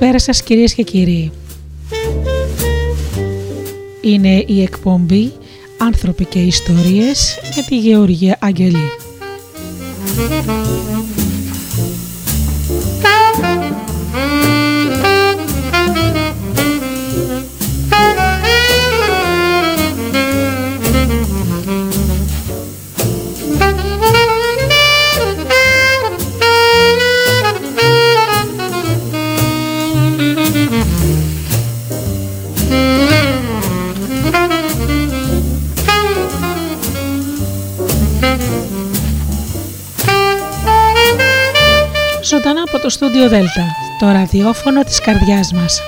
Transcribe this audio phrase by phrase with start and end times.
[0.00, 1.32] Καλησπέρα σας κυρίες και κύριοι.
[4.00, 5.32] Είναι η εκπομπή
[5.78, 8.90] «Άνθρωποι και ιστορίες» με τη Γεωργία Αγγελή.
[43.12, 43.66] Ζωντανά από το στούντιο Δέλτα,
[43.98, 45.80] το ραδιόφωνο της καρδιάς μας.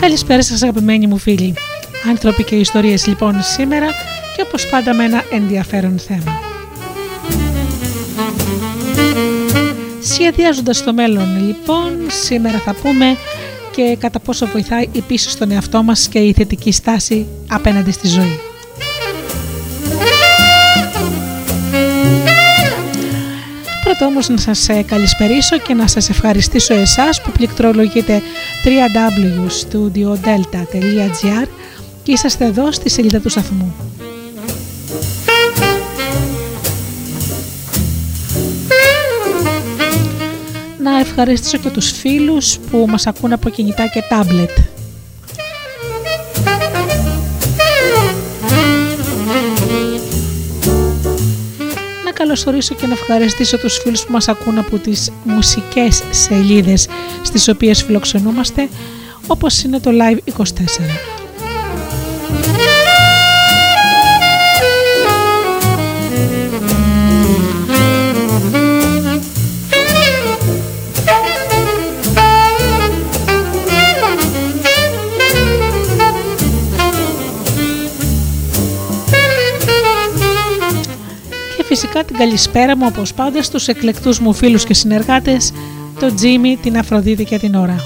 [0.00, 1.54] Καλησπέρα σας αγαπημένοι μου φίλοι.
[2.08, 3.86] Άνθρωποι και ιστορίες λοιπόν σήμερα
[4.36, 6.40] και όπως πάντα με ένα ενδιαφέρον θέμα.
[10.02, 13.16] Σχεδιάζοντας το μέλλον λοιπόν, σήμερα θα πούμε
[13.76, 18.08] και κατά πόσο βοηθάει η πίσω στον εαυτό μας και η θετική στάση απέναντι στη
[18.08, 18.40] ζωή.
[23.84, 28.22] Πρώτα όμως να σας καλησπερίσω και να σας ευχαριστήσω εσάς που πληκτρολογείτε
[28.64, 31.48] www.studiodelta.gr
[32.02, 33.85] και είσαστε εδώ στη σελίδα του σταθμού.
[41.18, 44.50] Ευχαριστήσω και τους φίλους που μας ακούν από κινητά και τάμπλετ.
[52.04, 56.88] Να καλωσορίσω και να ευχαριστήσω τους φίλους που μας ακούν από τις μουσικές σελίδες
[57.22, 58.68] στις οποίες φιλοξενούμαστε,
[59.26, 61.15] όπως είναι το Live 24.
[81.96, 85.52] Φυσικά την καλησπέρα μου όπως πάντα στους εκλεκτούς μου φίλους και συνεργάτες,
[86.00, 87.80] τον Τζίμι, την Αφροδίτη και την Ωρα.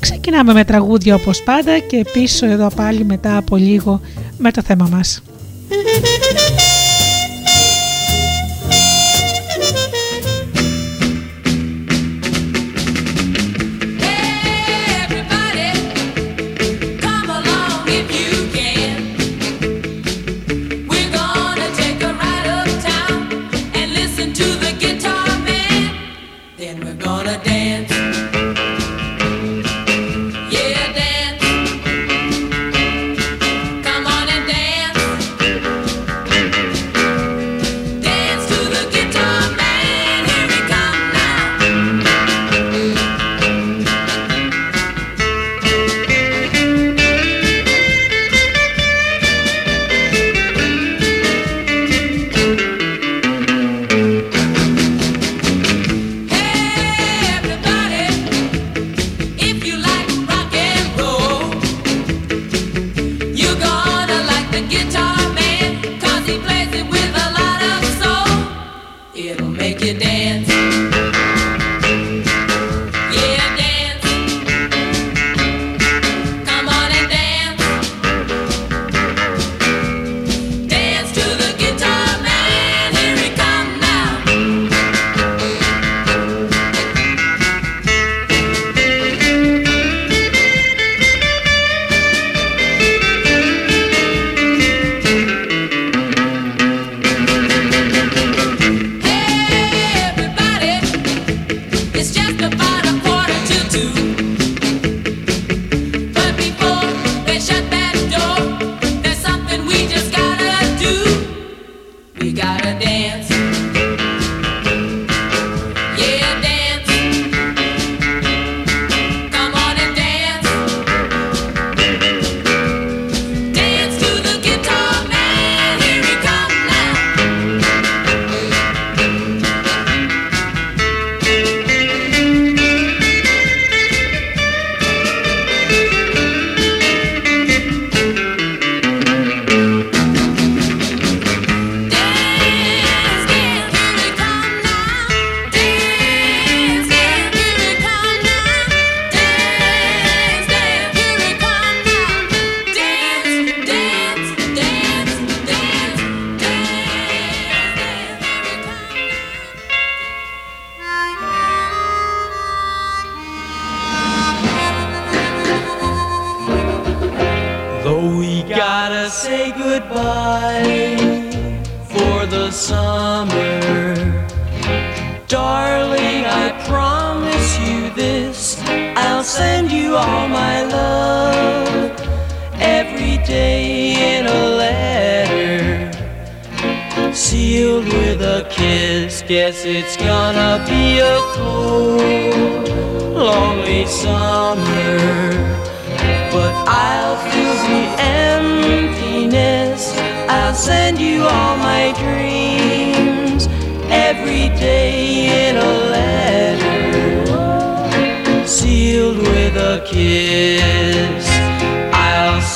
[0.00, 4.00] Ξεκινάμε με τραγούδια όπως πάντα και πίσω εδώ πάλι μετά από λίγο
[4.38, 5.22] με το θέμα μας.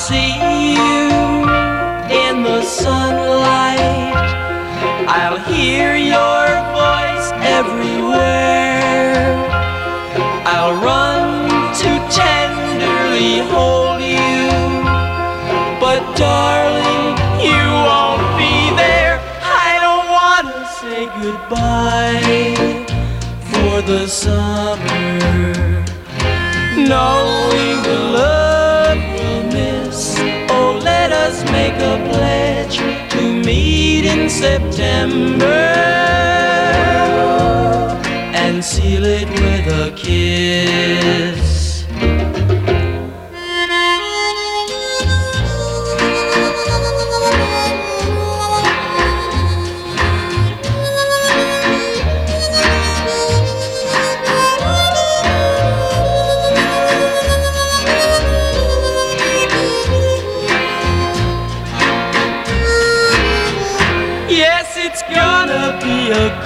[0.09, 0.33] See
[0.73, 1.05] you
[2.25, 4.17] in the sunlight.
[5.17, 6.45] I'll hear your
[6.81, 7.27] voice
[7.59, 9.21] everywhere.
[10.53, 11.21] I'll run
[11.81, 11.91] to
[12.21, 14.49] tenderly hold you,
[15.83, 17.09] but darling,
[17.49, 19.15] you won't be there.
[19.65, 22.49] I don't wanna say goodbye
[23.51, 24.58] for the summer,
[34.11, 35.45] in September
[38.33, 41.48] and seal it with a kiss.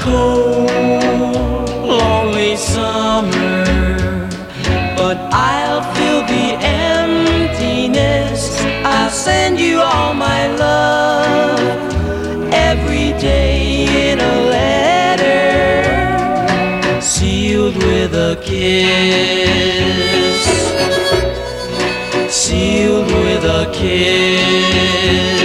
[0.03, 0.69] Cold,
[1.87, 3.63] lonely summer.
[4.97, 6.47] But I'll fill the
[6.91, 8.41] emptiness.
[8.83, 11.59] I'll send you all my love
[12.51, 15.81] every day in a letter,
[17.01, 18.83] sealed with a kiss.
[22.29, 25.42] Sealed with a kiss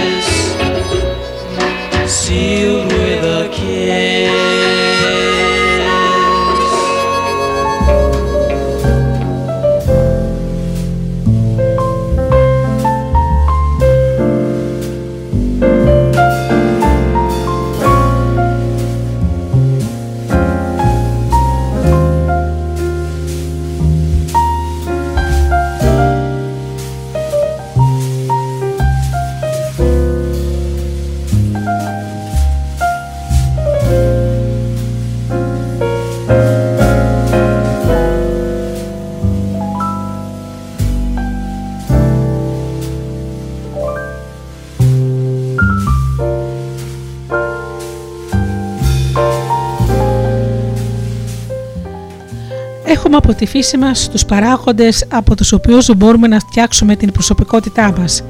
[53.11, 57.93] Έχουμε από τη φύση μας τους παράγοντες από τους οποίους μπορούμε να φτιάξουμε την προσωπικότητά
[57.97, 58.23] μας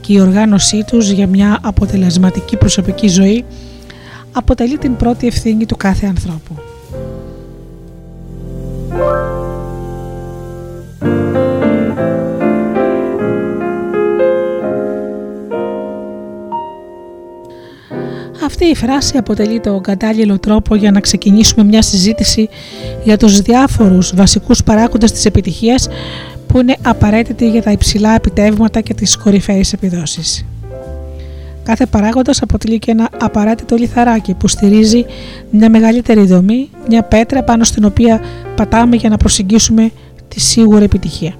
[0.00, 3.44] και η οργάνωσή τους για μια αποτελεσματική προσωπική ζωή
[4.32, 6.56] αποτελεί την πρώτη ευθύνη του κάθε ανθρώπου.
[18.62, 22.48] Αυτή η φράση αποτελεί το κατάλληλο τρόπο για να ξεκινήσουμε μια συζήτηση
[23.04, 25.88] για τους διάφορους βασικούς παράγοντες της επιτυχίας
[26.46, 30.44] που είναι απαραίτητοι για τα υψηλά επιτεύγματα και τις κορυφαίες επιδόσεις.
[31.62, 35.04] Κάθε παράγοντας αποτελεί και ένα απαραίτητο λιθαράκι που στηρίζει
[35.50, 38.20] μια μεγαλύτερη δομή, μια πέτρα πάνω στην οποία
[38.56, 39.90] πατάμε για να προσεγγίσουμε
[40.28, 41.34] τη σίγουρη επιτυχία.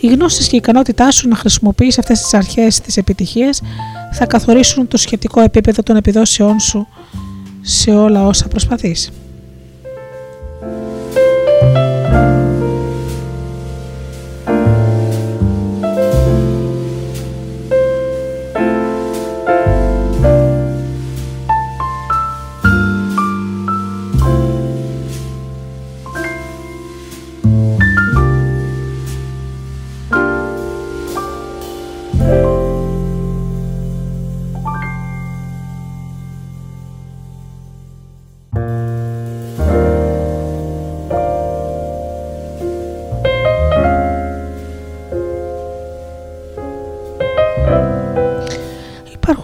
[0.00, 3.60] Οι γνώσεις και η ικανότητά σου να χρησιμοποιείς αυτές τις αρχές της επιτυχίας
[4.12, 6.86] θα καθορίσουν το σχετικό επίπεδο των επιδόσεών σου
[7.60, 9.10] σε όλα όσα προσπαθείς.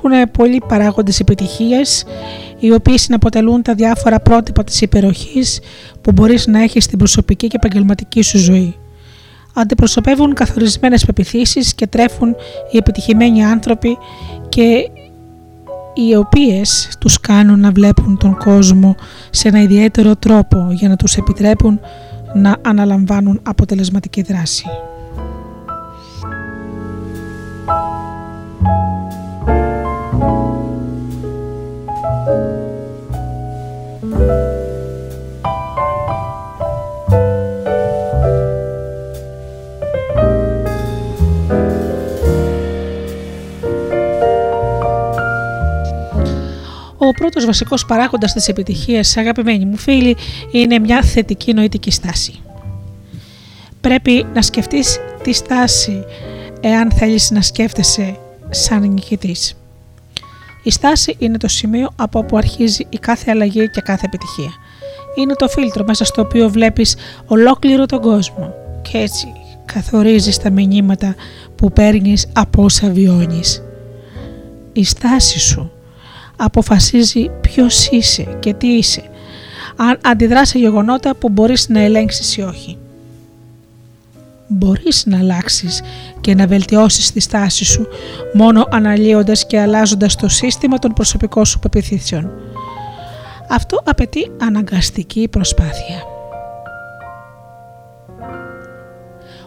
[0.09, 2.05] Υπάρχουν πολλοί παράγοντες επιτυχίας
[2.59, 5.61] οι οποίοι συναποτελούν τα διάφορα πρότυπα της υπεροχής
[6.00, 8.77] που μπορείς να έχεις στην προσωπική και επαγγελματική σου ζωή.
[9.55, 12.37] αντιπροσωπεύουν καθορισμένες πεπιθήσεις και τρέφουν
[12.71, 13.99] οι επιτυχημένοι άνθρωποι
[14.49, 14.91] και
[15.95, 18.95] οι οποίες τους κάνουν να βλέπουν τον κόσμο
[19.31, 21.81] σε ένα ιδιαίτερο τρόπο για να τους επιτρέπουν
[22.35, 24.65] να αναλαμβάνουν αποτελεσματική δράση.
[47.09, 50.17] Ο πρώτος βασικός παράγοντας της επιτυχίας, αγαπημένοι μου φίλοι,
[50.50, 52.41] είναι μια θετική νοητική στάση.
[53.81, 56.05] Πρέπει να σκεφτείς τη στάση
[56.61, 58.17] εάν θέλεις να σκέφτεσαι
[58.50, 59.57] σαν νικητής.
[60.62, 64.53] Η στάση είναι το σημείο από όπου αρχίζει η κάθε αλλαγή και κάθε επιτυχία.
[65.17, 66.97] Είναι το φίλτρο μέσα στο οποίο βλέπεις
[67.27, 69.27] ολόκληρο τον κόσμο και έτσι
[69.65, 71.15] καθορίζεις τα μηνύματα
[71.57, 73.62] που παίρνεις από όσα βιώνεις.
[74.73, 75.73] Η στάση σου
[76.38, 79.02] αποφασίζει ποιος είσαι και τι είσαι,
[79.76, 82.78] αν αντιδράσει σε γεγονότα που μπορείς να ελέγξεις ή όχι.
[84.49, 85.83] Μπορείς να αλλάξεις
[86.21, 87.87] και να βελτιώσεις τη στάση σου
[88.33, 92.30] μόνο αναλύοντας και αλλάζοντας το σύστημα των προσωπικών σου πεπιθήσεων.
[93.50, 96.02] Αυτό απαιτεί αναγκαστική προσπάθεια.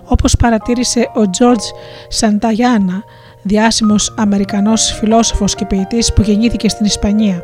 [0.04, 1.66] Όπως παρατήρησε ο George
[2.08, 3.04] Σανταγιάννα
[3.44, 7.44] διάσημος Αμερικανός φιλόσοφος και ποιητής που γεννήθηκε στην Ισπανία.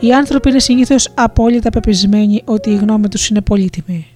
[0.00, 4.06] Οι άνθρωποι είναι συνήθως απόλυτα πεπισμένοι ότι η γνώμη τους είναι πολύτιμη,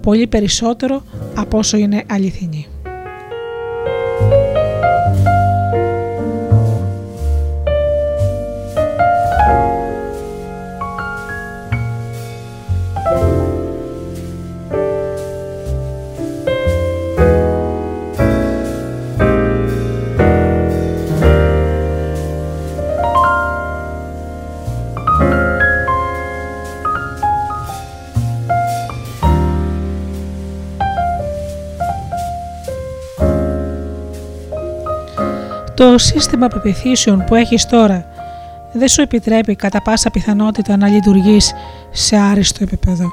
[0.00, 1.02] πολύ περισσότερο
[1.34, 2.66] από όσο είναι αληθινή.
[35.82, 38.06] Το σύστημα πεπιθήσεων που έχεις τώρα
[38.72, 41.52] δεν σου επιτρέπει κατά πάσα πιθανότητα να λειτουργείς
[41.90, 43.10] σε άριστο επίπεδο.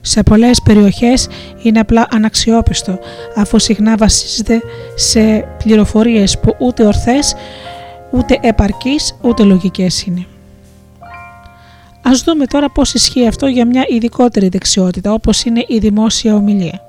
[0.00, 1.28] Σε πολλές περιοχές
[1.62, 2.98] είναι απλά αναξιόπιστο
[3.36, 4.60] αφού συχνά βασίζεται
[4.94, 7.34] σε πληροφορίες που ούτε ορθές,
[8.10, 10.26] ούτε επαρκείς, ούτε λογικές είναι.
[12.02, 16.80] Ας δούμε τώρα πώς ισχύει αυτό για μια ειδικότερη δεξιότητα όπως είναι η δημόσια ομιλία.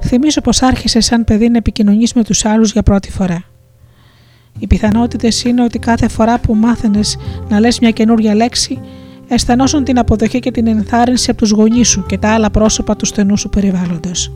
[0.00, 3.50] Θυμίζω πως άρχισε σαν παιδί να επικοινωνείς με τους άλλους για πρώτη φορά.
[4.58, 7.16] Οι πιθανότητες είναι ότι κάθε φορά που μάθαινες
[7.48, 8.80] να λες μια καινούργια λέξη,
[9.28, 13.06] αισθανόσουν την αποδοχή και την ενθάρρυνση από τους γονείς σου και τα άλλα πρόσωπα του
[13.06, 14.32] στενού σου περιβάλλοντος.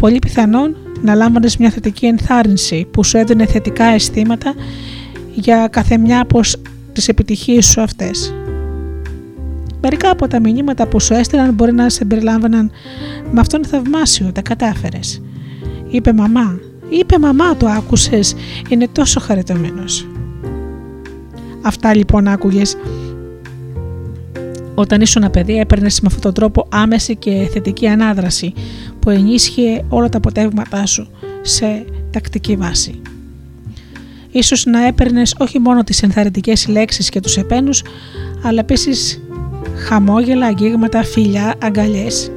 [0.00, 4.54] Πολύ πιθανόν να λάμβανες μια θετική ενθάρρυνση που σου έδινε θετικά αισθήματα
[5.34, 6.40] για κάθε μια από
[6.92, 8.34] τις επιτυχίες σου αυτές.
[9.80, 12.70] Μερικά από τα μηνύματα που σου έστειλαν μπορεί να σε περιλάμβαναν
[13.30, 15.22] «Με αυτόν θαυμάσιο, τα κατάφερες».
[15.90, 16.58] Είπε «Μαμά,
[16.92, 18.34] Είπε μαμά το άκουσες,
[18.68, 20.06] είναι τόσο χαριτωμένος.
[21.62, 22.76] Αυτά λοιπόν άκουγες
[24.74, 28.52] όταν ήσουν παιδί έπαιρνες με αυτόν τον τρόπο άμεση και θετική ανάδραση
[28.98, 31.08] που ενίσχυε όλα τα αποτέλεσματά σου
[31.42, 33.00] σε τακτική βάση.
[34.30, 37.82] Ίσως να έπαιρνες όχι μόνο τις ενθαρρυντικές λέξεις και τους επένους,
[38.42, 39.20] αλλά επίσης
[39.86, 42.30] χαμόγελα, αγγίγματα, φιλιά, αγκαλιές.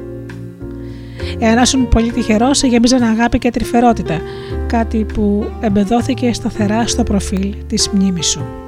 [1.38, 4.20] Εάν ήσουν πολύ τυχερός, σε γεμίζαν αγάπη και τρυφερότητα,
[4.66, 8.65] κάτι που εμπεδόθηκε σταθερά στο προφίλ της μνήμης σου.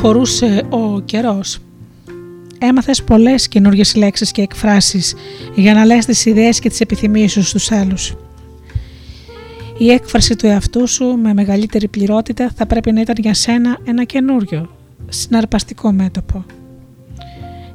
[0.00, 1.58] Προχωρούσε ο καιρός,
[2.58, 5.14] Έμαθες πολλές καινούργιες λέξεις και εκφράσεις
[5.54, 8.14] για να λες τις ιδέες και τις επιθυμίες σου στους άλλους.
[9.78, 14.04] Η έκφραση του εαυτού σου με μεγαλύτερη πληρότητα θα πρέπει να ήταν για σένα ένα
[14.04, 14.70] καινούριο,
[15.08, 16.44] συναρπαστικό μέτωπο.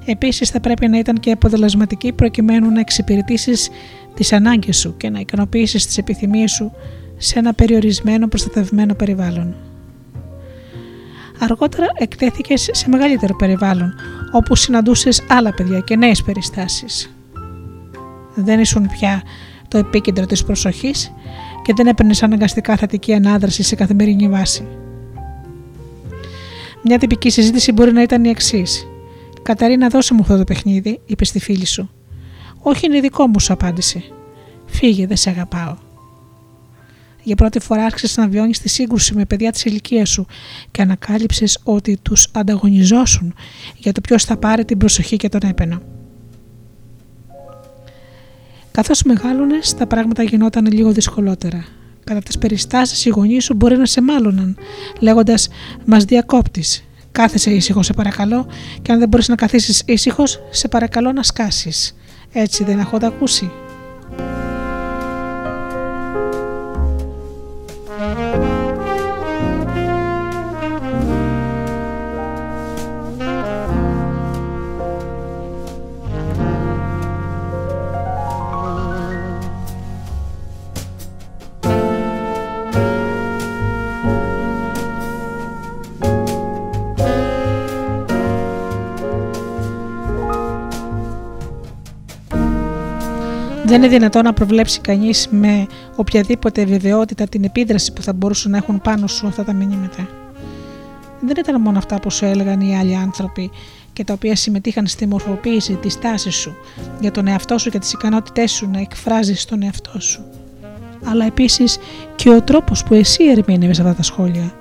[0.06, 3.70] Επίσης θα πρέπει να ήταν και αποτελεσματική προκειμένου να εξυπηρετήσεις
[4.13, 6.72] τις ανάγκες σου και να ικανοποιήσεις τις επιθυμίες σου
[7.18, 9.56] σε ένα περιορισμένο προστατευμένο περιβάλλον.
[11.43, 13.93] Αργότερα εκτέθηκες σε μεγαλύτερο περιβάλλον,
[14.31, 17.15] όπου συναντούσες άλλα παιδιά και νέες περιστάσεις.
[18.36, 19.21] Δεν ήσουν πια
[19.67, 21.12] το επίκεντρο της προσοχής
[21.63, 24.67] και δεν έπαιρνες αναγκαστικά θετική ανάδραση σε καθημερινή βάση.
[26.84, 28.88] Μια τυπική συζήτηση μπορεί να ήταν η εξής.
[29.41, 31.89] Καταρίνα, δώσε μου αυτό το παιχνίδι, είπες στη φίλη σου.
[32.62, 34.04] Όχι, είναι δικό μου, σου απάντησε.
[34.65, 35.75] Φύγε, δεν σε αγαπάω.
[37.23, 40.25] Για πρώτη φορά άρχισες να βιώνεις τη σύγκρουση με παιδιά της ηλικίας σου
[40.71, 43.34] και ανακάλυψες ότι τους ανταγωνιζόσουν
[43.77, 45.81] για το ποιος θα πάρει την προσοχή και τον έπαινο.
[48.71, 51.65] Καθώς μεγάλωνες, τα πράγματα γινόταν λίγο δυσκολότερα.
[52.03, 54.57] Κατά τις περιστάσεις, οι γονείς σου μπορεί να σε μάλωναν,
[54.99, 55.49] λέγοντας
[55.86, 56.63] Μας διακόπτη.
[57.12, 58.47] Κάθεσαι ήσυχος, σε παρακαλώ,
[58.81, 61.95] και αν δεν μπορείς να καθίσεις ήσυχος, σε παρακαλώ να σκάσεις.
[62.31, 63.51] Έτσι δεν έχω ακούσει.
[93.71, 98.57] Δεν είναι δυνατόν να προβλέψει κανείς με οποιαδήποτε βεβαιότητα την επίδραση που θα μπορούσαν να
[98.57, 100.07] έχουν πάνω σου αυτά τα μηνύματα.
[101.21, 103.51] Δεν ήταν μόνο αυτά που σου έλεγαν οι άλλοι άνθρωποι
[103.93, 106.55] και τα οποία συμμετείχαν στη μορφοποίηση της τάσης σου
[106.99, 110.23] για τον εαυτό σου και τις ικανότητές σου να εκφράζεις τον εαυτό σου.
[111.03, 111.77] Αλλά επίσης
[112.15, 114.53] και ο τρόπος που εσύ ερμήνευες αυτά τα σχόλια.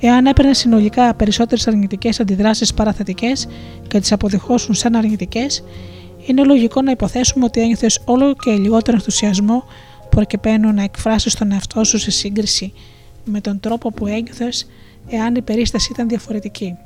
[0.00, 3.48] Εάν έπαιρνες συνολικά περισσότερες αρνητικές αντιδράσεις παραθετικές
[3.88, 5.62] και τις αποδεχόσουν σαν αρνητικές,
[6.26, 9.64] είναι λογικό να υποθέσουμε ότι ένιωθες όλο και λιγότερο ενθουσιασμό
[10.08, 12.72] προκειμένου να εκφράσεις τον εαυτό σου σε σύγκριση
[13.24, 14.66] με τον τρόπο που ένιωθες
[15.08, 16.76] εάν η περίσταση ήταν διαφορετική.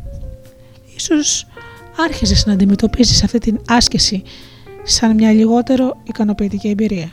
[0.97, 1.47] Ίσως
[1.97, 4.23] άρχιζες να αντιμετωπίζεις αυτή την άσκηση
[4.83, 7.11] σαν μια λιγότερο ικανοποιητική εμπειρία.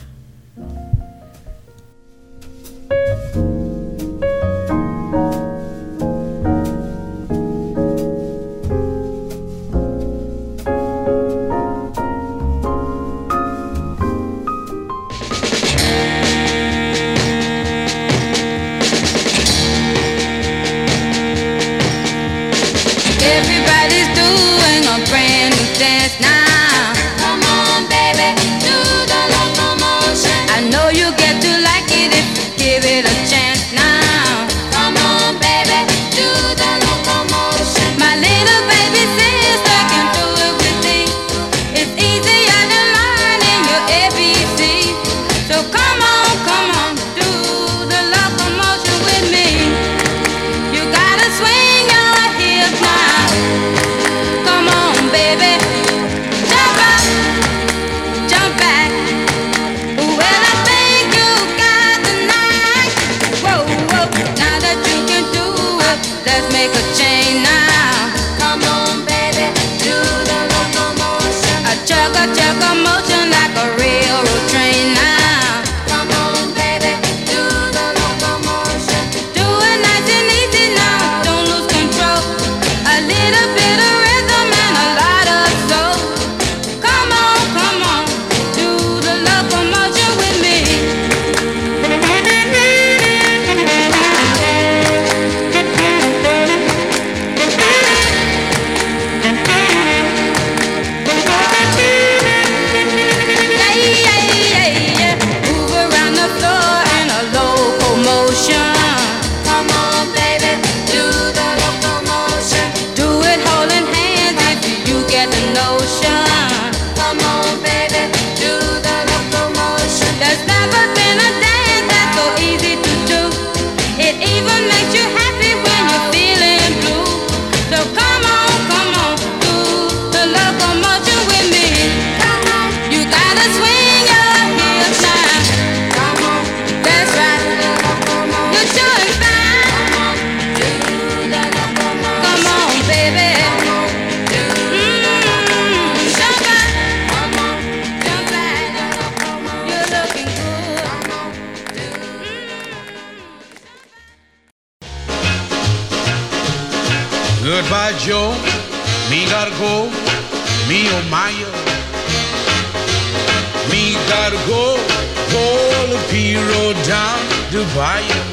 [167.53, 168.23] Bayou.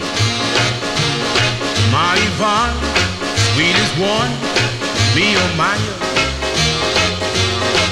[1.92, 2.72] My Yvonne,
[3.52, 4.32] sweetest one,
[5.14, 5.94] me oh Maya.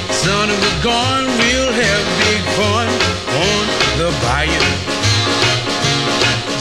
[0.08, 2.88] Son of a gun, we'll have big fun
[3.44, 3.64] on
[4.00, 4.68] the bayou.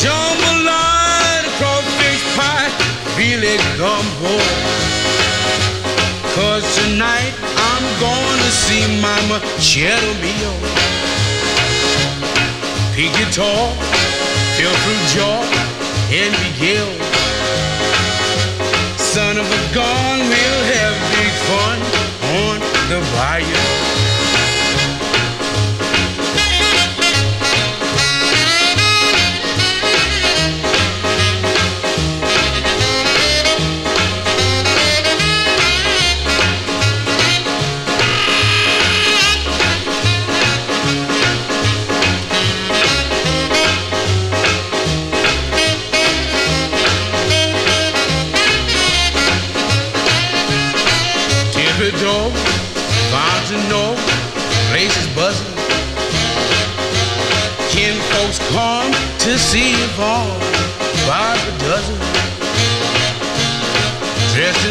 [0.03, 2.67] Jambalaya, crawfish pie,
[3.15, 4.35] feel it gumbo.
[6.35, 7.33] Cause tonight
[7.71, 10.51] I'm gonna see Mama Cheddar Mio.
[12.93, 13.71] Pig guitar,
[14.65, 15.43] fruit jaw,
[16.09, 16.89] and Miguel.
[18.97, 21.79] Son of a gun, we'll have big fun
[22.41, 23.96] on the bayou.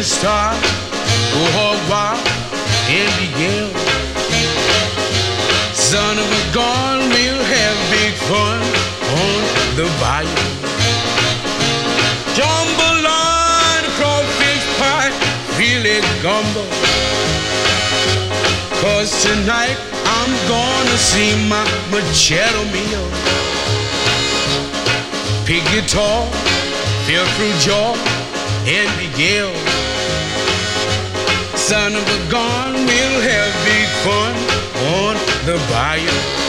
[0.06, 0.62] Dressed oh, oh, in style,
[1.34, 2.22] go hog wild
[2.94, 3.66] and begin.
[5.74, 8.62] Son of a gun, we'll have big fun
[9.18, 9.38] on
[9.74, 10.46] the bayou.
[12.38, 15.10] Jambalaya, crawfish pie,
[15.58, 16.62] filet gumbo.
[18.78, 23.02] Cause tonight I'm gonna see my Machado Mio.
[25.46, 26.30] Pig guitar,
[27.06, 27.96] feel fruit jaw,
[28.68, 29.65] and Miguel.
[31.68, 34.36] Son of a gun, we'll have big fun
[35.02, 36.45] on the bayou.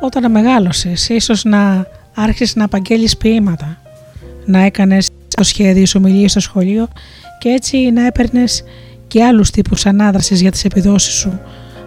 [0.00, 3.82] Όταν μεγάλωσες, ίσως να άρχισες να απαγγέλεις ποίηματα,
[4.44, 6.88] να έκανες το σχέδιο σου ομιλίες στο σχολείο
[7.38, 8.64] και έτσι να έπαιρνες
[9.06, 11.40] και άλλους τύπους ανάδρασης για τις επιδόσεις σου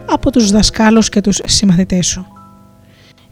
[0.06, 2.28] από τους δασκάλους και τους συμμαθητές σου.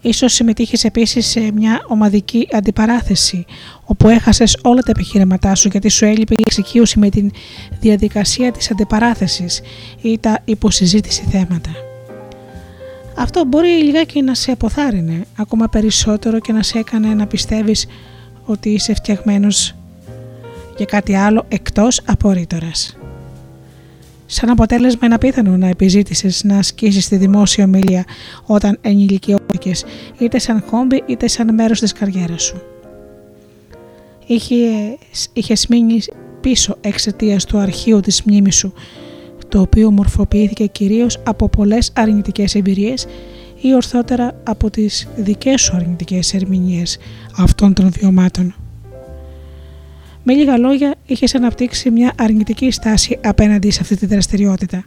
[0.02, 3.46] Ίσως συμμετείχες επίσης σε μια ομαδική αντιπαράθεση
[3.84, 7.32] όπου έχασες όλα τα επιχειρηματά σου γιατί σου έλειπε η εξοικείωση με την
[7.80, 9.62] διαδικασία της αντιπαράθεσης
[10.02, 11.91] ή τα υποσυζήτηση θέματα.
[13.18, 17.88] Αυτό μπορεί λιγάκι να σε αποθάρρυνε ακόμα περισσότερο και να σε έκανε να πιστεύεις
[18.46, 19.76] ότι είσαι φτιαγμένος
[20.78, 22.98] για κάτι άλλο εκτός από ρήτορας.
[24.26, 28.06] Σαν αποτέλεσμα είναι απίθανο να επιζήτησες να ασκήσεις τη δημόσια ομιλία
[28.46, 29.86] όταν ενηλικιώθηκες
[30.20, 32.62] είτε σαν χόμπι είτε σαν μέρος της καριέρας σου.
[34.26, 36.00] Είχες, είχες μείνει
[36.42, 38.74] πίσω εξαιτίας του αρχείου της μνήμης σου
[39.52, 43.06] το οποίο μορφοποιήθηκε κυρίως από πολλές αρνητικές εμπειρίες
[43.62, 46.98] ή ορθότερα από τις δικές σου αρνητικές ερμηνείες
[47.38, 48.56] αυτών των βιωμάτων.
[50.24, 54.86] Με λίγα λόγια, είχες αναπτύξει μια αρνητική στάση απέναντι σε αυτή τη δραστηριότητα.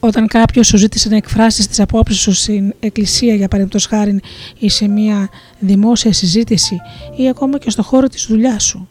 [0.00, 4.20] Όταν κάποιος σου ζήτησε να εκφράσεις τις απόψεις σου στην εκκλησία, για παραδείγματο χάρη,
[4.58, 5.28] ή σε μια
[5.58, 6.80] δημόσια συζήτηση,
[7.16, 8.88] ή ακόμα και στο χώρο της δουλειάς σου,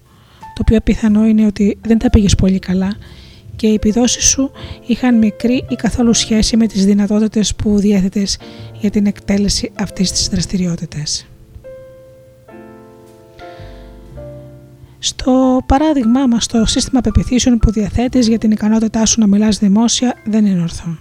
[0.54, 2.96] το πιο πιθανό είναι ότι δεν τα πήγες πολύ καλά
[3.56, 4.52] και οι επιδόσεις σου
[4.86, 8.38] είχαν μικρή ή καθόλου σχέση με τις δυνατότητες που διέθετες
[8.80, 11.26] για την εκτέλεση αυτής της δραστηριότητας.
[15.00, 20.14] Στο παράδειγμά μας, το σύστημα πεπιθήσεων που διαθέτεις για την ικανότητά σου να μιλάς δημόσια
[20.26, 20.98] δεν είναι ορθό.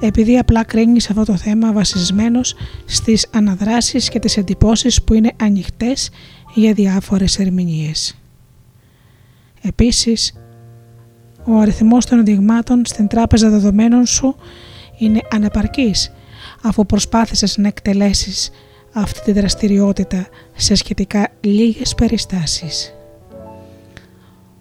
[0.00, 6.10] Επειδή απλά κρίνεις αυτό το θέμα βασισμένος στις αναδράσεις και τις εντυπώσεις που είναι ανοιχτές
[6.54, 8.19] για διάφορες ερμηνείες.
[9.60, 10.32] Επίσης,
[11.44, 14.36] ο αριθμός των δειγμάτων στην τράπεζα δεδομένων σου
[14.98, 16.12] είναι ανεπαρκής
[16.62, 18.50] αφού προσπάθησες να εκτελέσεις
[18.92, 22.94] αυτή τη δραστηριότητα σε σχετικά λίγες περιστάσεις.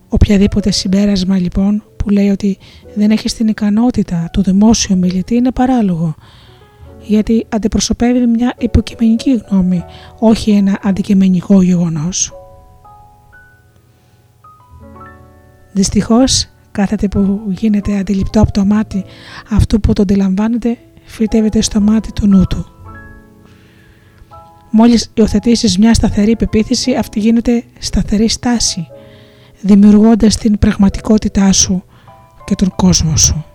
[0.10, 2.58] Οποιαδήποτε συμπέρασμα λοιπόν που λέει ότι
[2.96, 6.16] δεν έχεις την ικανότητα του δημόσιου μιλητή είναι παράλογο
[7.02, 9.84] γιατί αντιπροσωπεύει μια υποκειμενική γνώμη,
[10.20, 12.34] όχι ένα αντικειμενικό γεγονός.
[15.80, 19.06] Δυστυχώς, Κάθε που γίνεται αντιληπτό από το μάτι
[19.50, 22.66] αυτού που το αντιλαμβάνεται, φυτεύεται στο μάτι του νου του.
[24.72, 28.88] Μόλις υιοθετήσεις μια σταθερή πεποίθηση, αυτή γίνεται σταθερή στάση,
[29.62, 31.84] δημιουργώντας την πραγματικότητά σου
[32.46, 33.46] και τον κόσμο σου.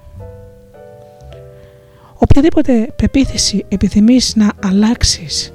[2.18, 5.52] Οποιαδήποτε πεποίθηση επιθυμείς να αλλάξεις,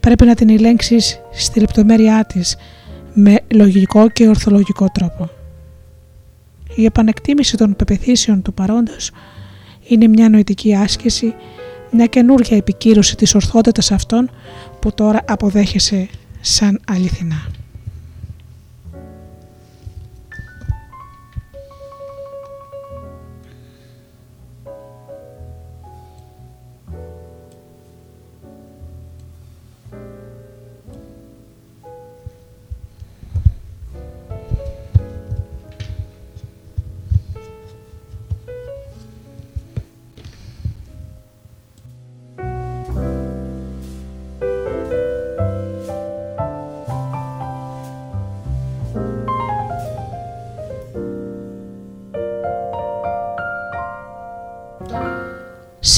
[0.00, 2.56] πρέπει να την ελέγξεις στη λεπτομέρειά της
[3.14, 5.37] με λογικό και ορθολογικό τρόπο.
[6.78, 9.10] Η επανεκτίμηση των πεπιθήσεων του παρόντος
[9.88, 11.34] είναι μια νοητική άσκηση,
[11.90, 14.30] μια καινούργια επικύρωση της ορθότητας αυτών
[14.80, 16.08] που τώρα αποδέχεσαι
[16.40, 17.57] σαν αληθινά.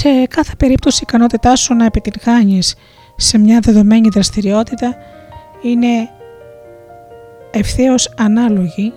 [0.01, 2.75] Σε κάθε περίπτωση η ικανότητά σου να επιτυγχάνεις
[3.17, 4.97] σε μια δεδομένη δραστηριότητα
[5.63, 6.09] είναι
[7.51, 8.93] ευθέως ανάλογη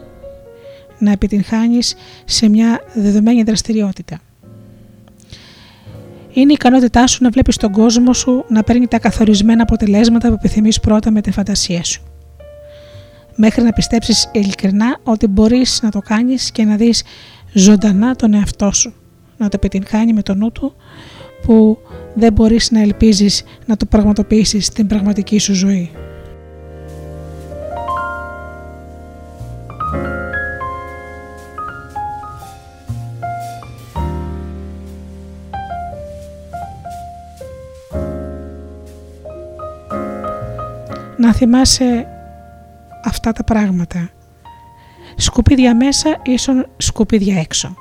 [1.00, 4.20] να επιτυγχάνεις σε μια δεδομένη δραστηριότητα.
[6.34, 10.34] Είναι η ικανότητά σου να βλέπεις τον κόσμο σου να παίρνει τα καθορισμένα αποτελέσματα που
[10.34, 12.04] επιθυμείς πρώτα με τη φαντασία σου.
[13.36, 17.04] Μέχρι να πιστέψεις ειλικρινά ότι μπορείς να το κάνεις και να δεις
[17.54, 18.94] ζωντανά τον εαυτό σου
[19.44, 20.74] να το επιτυγχάνει με το νου του
[21.46, 21.78] που
[22.14, 25.92] δεν μπορείς να ελπίζεις να το πραγματοποιήσεις στην πραγματική σου ζωή.
[41.18, 42.08] Να θυμάσαι
[43.04, 44.10] αυτά τα πράγματα.
[45.16, 47.76] Σκουπίδια μέσα ίσον σκουπίδια έξω.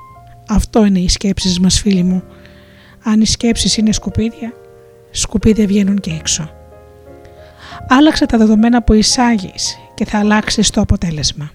[0.49, 2.23] Αυτό είναι οι σκέψεις μας φίλοι μου.
[3.03, 4.53] Αν οι σκέψεις είναι σκουπίδια,
[5.11, 6.49] σκουπίδια βγαίνουν και έξω.
[7.87, 11.51] Άλλαξε τα δεδομένα που εισάγεις και θα αλλάξεις το αποτέλεσμα.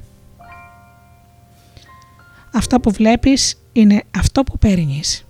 [2.55, 5.27] Αυτό που βλέπεις είναι αυτό που παίρνεις.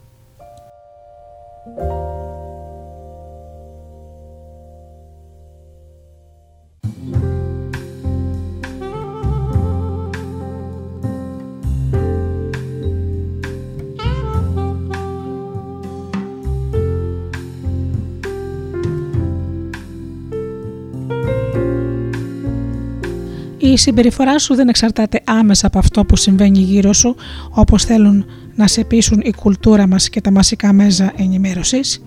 [23.72, 27.16] Η συμπεριφορά σου δεν εξαρτάται άμεσα από αυτό που συμβαίνει γύρω σου,
[27.50, 32.02] όπως θέλουν να σε πείσουν η κουλτούρα μας και τα μασικά μέσα ενημέρωσης.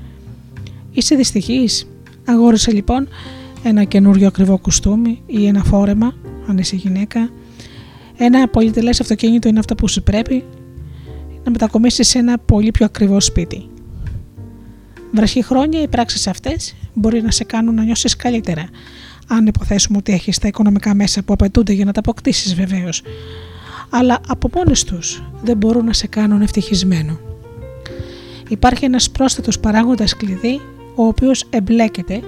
[0.92, 1.88] Είσαι δυστυχής.
[2.26, 3.08] Αγόρισε λοιπόν
[3.64, 6.14] ένα καινούριο ακριβό κουστούμι ή ένα φόρεμα,
[6.48, 7.30] αν είσαι γυναίκα.
[8.18, 10.44] Ένα πολυτελές αυτοκίνητο είναι αυτό που σου πρέπει
[11.44, 13.70] να μετακομίσεις σε ένα πολύ πιο ακριβό σπίτι.
[15.44, 18.70] χρόνια οι πράξεις αυτές μπορεί να σε κάνουν να νιώσεις καλύτερα,
[19.32, 23.02] αν υποθέσουμε ότι έχεις τα οικονομικά μέσα που απαιτούνται για να τα αποκτήσεις βεβαίως.
[23.90, 27.20] Αλλά από μόνες τους δεν μπορούν να σε κάνουν ευτυχισμένο.
[28.50, 30.62] Υπάρχει ένας πρόσθετος παράγοντας κλειδί,
[30.96, 32.22] ο οποίος εμπλέκεται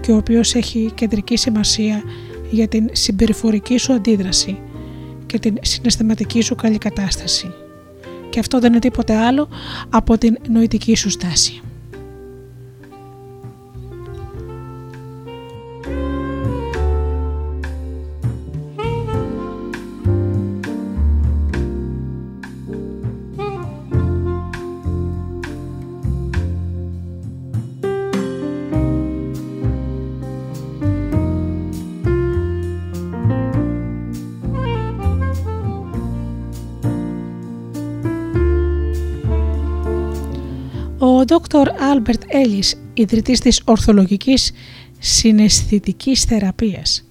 [0.00, 2.02] και ο οποίος έχει κεντρική σημασία
[2.50, 4.58] για την συμπεριφορική σου αντίδραση
[5.26, 7.52] και την συναισθηματική σου καλή κατάσταση.
[8.30, 9.48] Και αυτό δεν είναι τίποτε άλλο
[9.88, 11.62] από την νοητική σου στάση.
[41.28, 41.66] Dr.
[41.66, 44.52] Albert Ellis, ιδρυτής της ορθολογικής
[44.98, 47.08] συναισθητικής θεραπείας.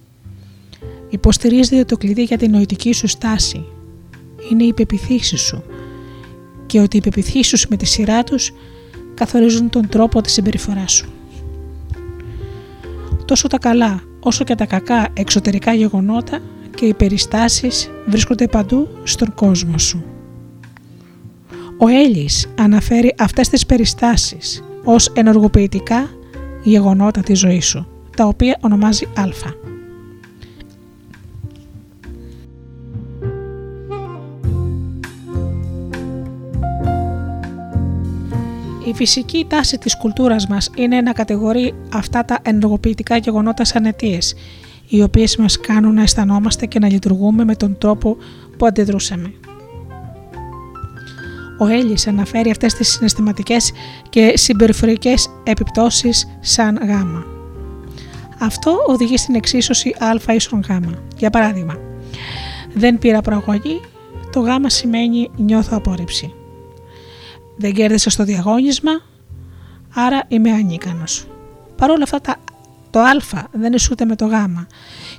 [1.10, 3.64] Υποστηρίζει ότι το κλειδί για την νοητική σου στάση
[4.50, 5.62] είναι οι πεπιθήσεις σου
[6.66, 8.52] και ότι οι πεπιθήσεις σου με τη σειρά τους
[9.14, 11.12] καθορίζουν τον τρόπο της συμπεριφοράς σου.
[13.24, 16.38] Τόσο τα καλά όσο και τα κακά εξωτερικά γεγονότα
[16.74, 20.04] και οι περιστάσεις βρίσκονται παντού στον κόσμο σου.
[21.80, 26.08] Ο Έλλης αναφέρει αυτές τις περιστάσεις ως ενεργοποιητικά
[26.62, 27.86] γεγονότα της ζωής σου,
[28.16, 29.24] τα οποία ονομάζει α.
[38.84, 44.34] Η φυσική τάση της κουλτούρας μας είναι να κατηγορεί αυτά τα ενεργοποιητικά γεγονότα σαν αιτίες,
[44.88, 48.16] οι οποίες μας κάνουν να αισθανόμαστε και να λειτουργούμε με τον τρόπο
[48.56, 49.32] που αντιδρούσαμε.
[51.58, 53.72] Ο Έλλης αναφέρει αυτές τις συναισθηματικές
[54.08, 57.24] και συμπεριφορικές επιπτώσεις σαν γάμα.
[58.38, 60.70] Αυτό οδηγεί στην εξίσωση α ίσον γ.
[61.16, 61.76] Για παράδειγμα,
[62.74, 63.80] δεν πήρα προαγωγή,
[64.32, 66.32] το γ σημαίνει νιώθω απόρριψη.
[67.56, 68.90] Δεν κέρδισα στο διαγώνισμα,
[69.94, 71.26] άρα είμαι ανίκανος.
[71.76, 72.36] Παρ' όλα αυτά
[72.90, 73.12] το α
[73.52, 74.32] δεν ισούται με το γ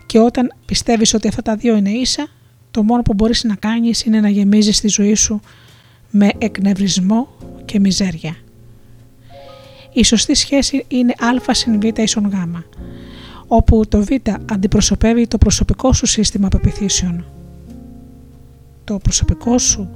[0.05, 2.27] και όταν πιστεύεις ότι αυτά τα δύο είναι ίσα,
[2.71, 5.41] το μόνο που μπορείς να κάνεις είναι να γεμίζεις τη ζωή σου
[6.09, 7.27] με εκνευρισμό
[7.65, 8.35] και μιζέρια.
[9.93, 11.13] Η σωστή σχέση είναι
[11.47, 12.33] α συν β ίσον γ,
[13.47, 14.07] όπου το β
[14.51, 17.25] αντιπροσωπεύει το προσωπικό σου σύστημα πεπιθήσεων.
[18.83, 19.89] Το προσωπικό σου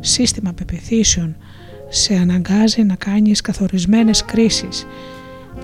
[0.00, 1.36] σύστημα πεπιθήσεων
[1.88, 4.86] σε αναγκάζει να κάνεις καθορισμένες κρίσεις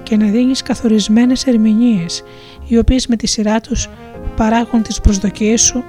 [0.02, 2.22] και να δίνεις καθορισμένες ερμηνείες
[2.66, 3.88] οι οποίες με τη σειρά τους
[4.36, 5.82] παράγουν τις προσδοκίες σου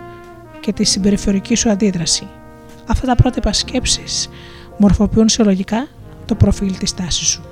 [0.59, 2.27] και τη συμπεριφορική σου αντίδραση.
[2.91, 4.30] Αυτά τα πρότυπα σκέψεις
[4.77, 5.88] μορφοποιούν συλλογικά
[6.25, 7.50] το προφίλ της τάσης σου.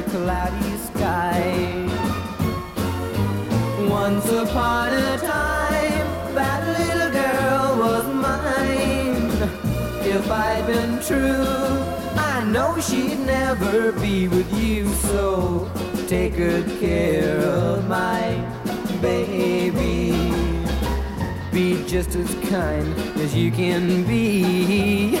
[0.00, 1.86] A cloudy sky.
[3.88, 9.30] Once upon a time, that little girl was mine.
[10.02, 11.44] If I'd been true,
[12.32, 14.88] I know she'd never be with you.
[15.08, 15.70] So
[16.06, 18.22] take good care of my
[19.02, 20.12] baby.
[21.52, 22.88] Be just as kind
[23.18, 25.20] as you can be.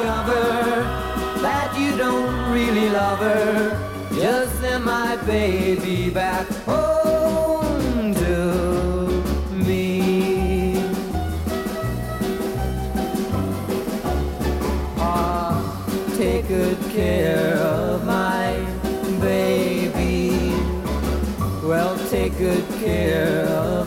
[0.00, 0.82] Discover
[1.42, 9.22] that you don't really love her, just send my baby back home to
[9.52, 10.82] me.
[14.96, 15.60] Ah,
[16.16, 18.56] take good care of my
[19.20, 20.54] baby.
[21.62, 23.79] Well, take good care of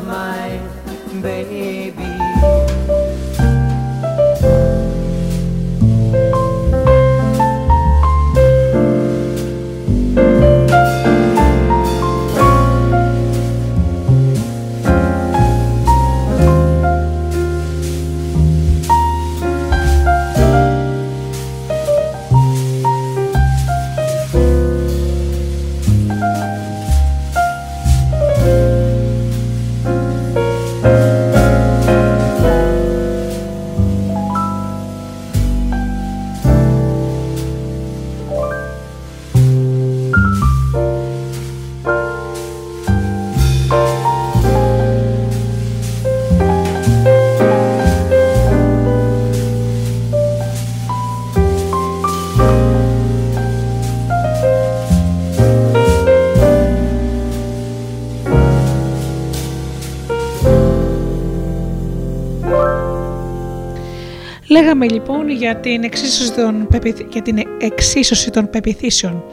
[64.84, 69.24] Λέγαμε λοιπόν για την εξίσωση των, πεπιθ- για την εξίσωση των πεπιθήσεων.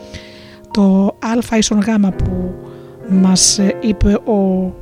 [0.71, 1.17] Το
[1.51, 2.55] α ίσον γ που
[3.09, 4.73] μας ε, είπε ο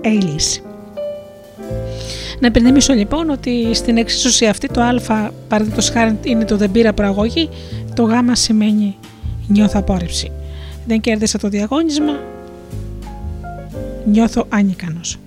[0.00, 0.62] Έιλις.
[2.40, 6.92] Να υπενθυμίσω λοιπόν ότι στην εξίσωση αυτή το α παραδείγματος χάρη είναι το δεν πήρα
[6.92, 7.48] προαγωγή,
[7.94, 8.96] το γ σημαίνει
[9.46, 10.32] νιώθω απόρριψη.
[10.86, 12.12] Δεν κέρδισα το διαγώνισμα,
[14.04, 15.18] νιώθω ανίκανος.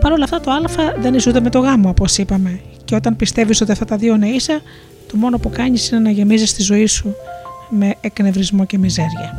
[0.00, 0.60] Παρ' όλα αυτά το α
[1.00, 2.60] δεν ισούται με το γ όπως είπαμε
[2.92, 4.60] και όταν πιστεύεις ότι αυτά τα δύο είναι ίσα,
[5.06, 7.14] το μόνο που κάνεις είναι να γεμίζεις τη ζωή σου
[7.68, 9.34] με εκνευρισμό και μιζέρια.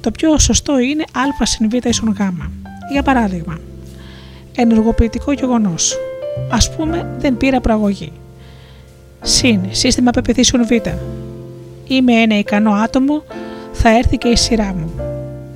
[0.00, 2.20] Το πιο σωστό είναι α συν β ίσον γ.
[2.92, 3.58] Για παράδειγμα,
[4.56, 5.96] ενεργοποιητικό γεγονός.
[6.50, 8.12] Α πούμε, δεν πήρα προαγωγή.
[9.22, 10.70] Συν σύστημα πεπιθήσεων Β.
[11.86, 13.22] Είμαι ένα ικανό άτομο,
[13.72, 14.90] θα έρθει και η σειρά μου.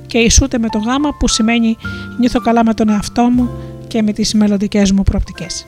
[0.07, 1.77] Και ισούται με το γ που σημαίνει
[2.19, 3.49] νιώθω καλά με τον εαυτό μου
[3.87, 5.65] και με τις μελλοντικές μου προοπτικές.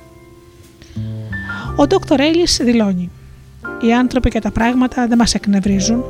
[1.75, 2.19] Ο Dr.
[2.19, 3.11] Έλλης δηλώνει
[3.81, 6.03] «Οι άνθρωποι και τα πράγματα δεν μας εκνευρίζουν.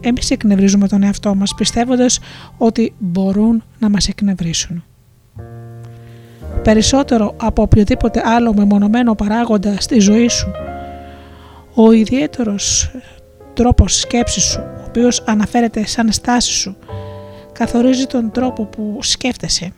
[0.00, 2.18] Εμείς εκνευρίζουμε τον εαυτό μας πιστεύοντας
[2.58, 4.84] ότι μπορούν να μας εκνευρίσουν.
[6.62, 10.50] Περισσότερο από οποιοδήποτε άλλο μεμονωμένο παράγοντα στη ζωή σου,
[11.74, 12.90] ο ιδιαίτερος
[13.54, 16.76] τρόπος σκέψης σου, ο οποίος αναφέρεται σαν στάση σου,
[17.52, 19.72] καθορίζει τον τρόπο που σκέφτεσαι.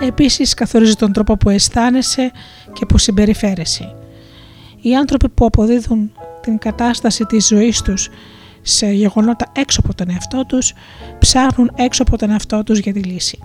[0.00, 2.30] Επίσης καθορίζει τον τρόπο που αισθάνεσαι
[2.72, 3.94] και που συμπεριφέρεσαι.
[4.80, 8.08] Οι άνθρωποι που αποδίδουν την κατάσταση της ζωής τους
[8.62, 10.72] σε γεγονότα έξω από τον εαυτό τους,
[11.18, 13.38] ψάχνουν έξω από τον εαυτό τους για τη λύση.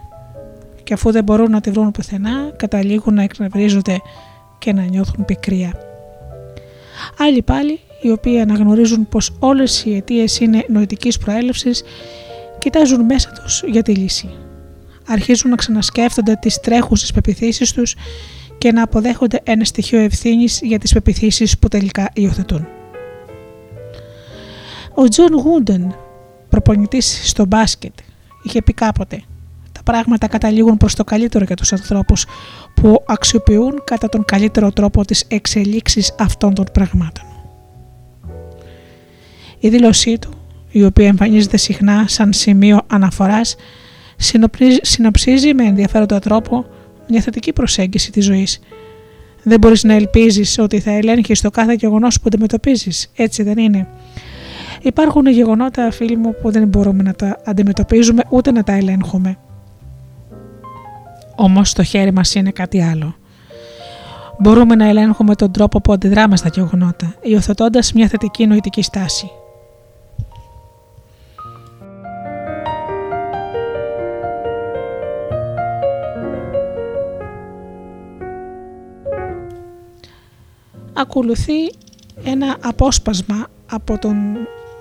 [0.83, 4.01] Και αφού δεν μπορούν να τη βρουν πουθενά, καταλήγουν να εκνευρίζονται
[4.59, 5.73] και να νιώθουν πικρία.
[7.17, 11.83] Άλλοι πάλι, οι οποίοι αναγνωρίζουν πως όλες οι αιτίες είναι νοητικής προέλευσης,
[12.59, 14.44] κοιτάζουν μέσα τους για τη λύση.
[15.07, 17.95] Αρχίζουν να ξανασκέφτονται τις τρέχουσες πεπιθήσεις τους
[18.57, 22.67] και να αποδέχονται ένα στοιχείο ευθύνης για τις πεποιθήσεις που τελικά υιοθετούν.
[24.93, 25.95] Ο Τζον Γούντεν,
[26.49, 27.93] προπονητής στο μπάσκετ,
[28.43, 29.21] είχε πει κάποτε
[29.71, 32.25] «Τα πράγματα καταλήγουν προς το καλύτερο για τους ανθρώπους
[32.73, 37.25] που αξιοποιούν κατά τον καλύτερο τρόπο τις εξελίξεις αυτών των πραγμάτων».
[39.59, 40.29] Η δήλωσή του,
[40.71, 43.55] η οποία εμφανίζεται συχνά σαν σημείο αναφοράς,
[44.81, 46.65] συνοψίζει με ενδιαφέροντα τρόπο
[47.09, 48.59] μια θετική προσέγγιση της ζωής.
[49.43, 53.87] Δεν μπορείς να ελπίζεις ότι θα ελέγχεις το κάθε γεγονός που αντιμετωπίζεις, έτσι δεν είναι.
[54.81, 59.37] Υπάρχουν γεγονότα, φίλοι μου, που δεν μπορούμε να τα αντιμετωπίζουμε ούτε να τα ελέγχουμε.
[61.35, 63.15] Όμως το χέρι μας είναι κάτι άλλο.
[64.39, 69.31] Μπορούμε να ελέγχουμε τον τρόπο που αντιδράμε στα γεγονότα, υιοθετώντας μια θετική νοητική στάση.
[80.97, 81.71] Ακολουθεί
[82.23, 84.15] ένα απόσπασμα από, τον,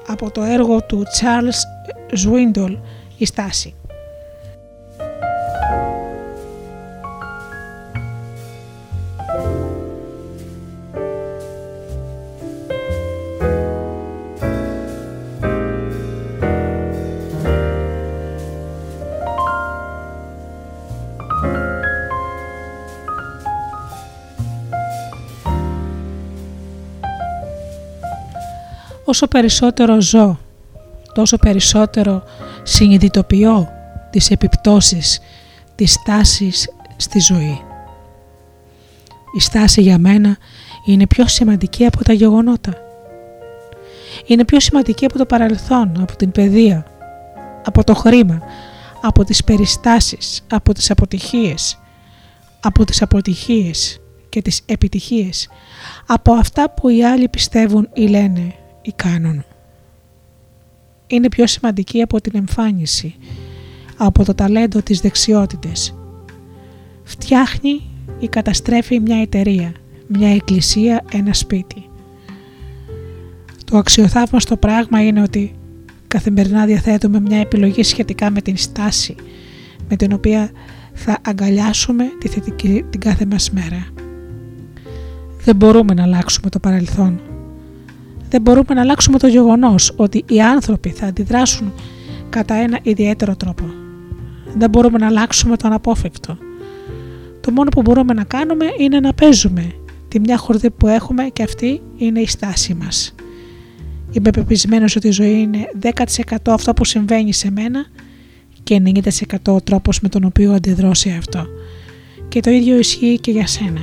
[0.06, 1.58] από το έργο του Charles
[2.24, 2.76] Swindoll
[3.18, 3.74] «Η στάση».
[29.04, 30.38] Όσο περισσότερο ζω,
[31.14, 32.22] τόσο περισσότερο
[32.62, 33.68] συνειδητοποιώ
[34.10, 35.20] τις επιπτώσεις
[35.74, 37.62] της στάσης στη ζωή.
[39.36, 40.36] Η στάση για μένα
[40.86, 42.72] είναι πιο σημαντική από τα γεγονότα.
[44.26, 46.86] Είναι πιο σημαντική από το παρελθόν, από την παιδεία,
[47.64, 48.42] από το χρήμα,
[49.02, 51.78] από τις περιστάσεις, από τις αποτυχίες,
[52.60, 55.48] από τις αποτυχίες και τις επιτυχίες,
[56.06, 58.54] από αυτά που οι άλλοι πιστεύουν ή λένε
[58.84, 59.44] ή κάνουν.
[61.06, 63.14] Είναι πιο σημαντική από την εμφάνιση,
[63.96, 65.94] από το ταλέντο της δεξιότητες.
[67.02, 67.82] Φτιάχνει
[68.18, 69.72] ή καταστρέφει μια εταιρεία,
[70.06, 71.88] μια εκκλησία, ένα σπίτι.
[73.64, 75.54] Το αξιοθαύμαστο πράγμα είναι ότι
[76.08, 79.14] καθημερινά διαθέτουμε μια επιλογή σχετικά με την στάση
[79.88, 80.50] με την οποία
[80.92, 83.86] θα αγκαλιάσουμε τη θετική την κάθε μας μέρα.
[85.44, 87.20] Δεν μπορούμε να αλλάξουμε το παρελθόν
[88.30, 91.72] δεν μπορούμε να αλλάξουμε το γεγονός ότι οι άνθρωποι θα αντιδράσουν
[92.28, 93.64] κατά ένα ιδιαίτερο τρόπο.
[94.56, 96.38] Δεν μπορούμε να αλλάξουμε το αναπόφευκτο.
[97.40, 99.72] Το μόνο που μπορούμε να κάνουμε είναι να παίζουμε
[100.08, 103.14] τη μια χορδή που έχουμε και αυτή είναι η στάση μας.
[104.10, 107.86] Είμαι πεπισμένος ότι η ζωή είναι 10% αυτό που συμβαίνει σε μένα
[108.62, 111.46] και 90% ο τρόπος με τον οποίο αντιδρώ σε αυτό.
[112.28, 113.80] Και το ίδιο ισχύει και για σένα.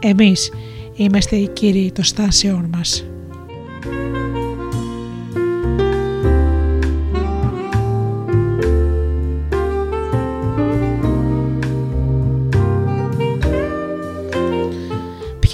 [0.00, 0.50] Εμείς
[0.96, 3.04] είμαστε οι κύριοι των στάσεών μας.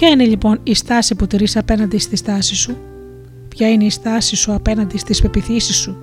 [0.05, 2.77] Ποια είναι λοιπόν η στάση που τηρείς απέναντι στη στάση σου,
[3.47, 5.97] ποια είναι η στάση σου απέναντι στις πεπιθήσεις σου,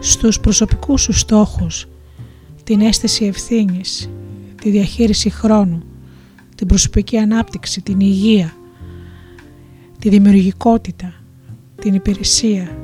[0.00, 1.88] στους προσωπικούς σου στόχους,
[2.64, 4.10] την αίσθηση ευθύνης,
[4.62, 5.82] τη διαχείριση χρόνου,
[6.54, 8.56] την προσωπική ανάπτυξη, την υγεία,
[9.98, 11.23] τη δημιουργικότητα,
[11.84, 12.78] την υπηρεσία,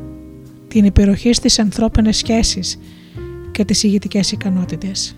[0.68, 2.78] την υπεροχή στις ανθρώπινες σχέσεις
[3.50, 5.16] και τις ηγετικές ικανότητες.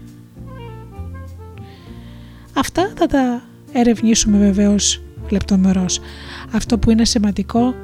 [2.52, 6.00] Αυτά θα τα ερευνήσουμε βεβαίως λεπτομερώς.
[6.52, 7.74] Αυτό που είναι σημαντικό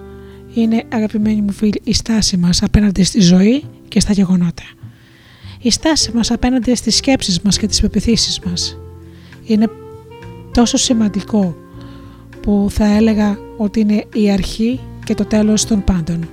[0.55, 4.65] είναι αγαπημένοι μου φίλοι η στάση μας απέναντι στη ζωή και στα γεγονότα.
[5.61, 8.79] Η στάση μας απέναντι στις σκέψεις μας και τις πεπιθήσεις μας.
[9.45, 9.71] Είναι
[10.53, 11.57] τόσο σημαντικό
[12.41, 16.28] που θα έλεγα ότι είναι η αρχή και το τέλος των πάντων.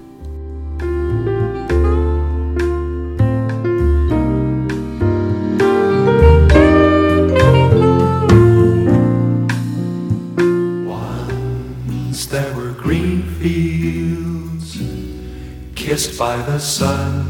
[15.91, 17.27] kissed by the sun.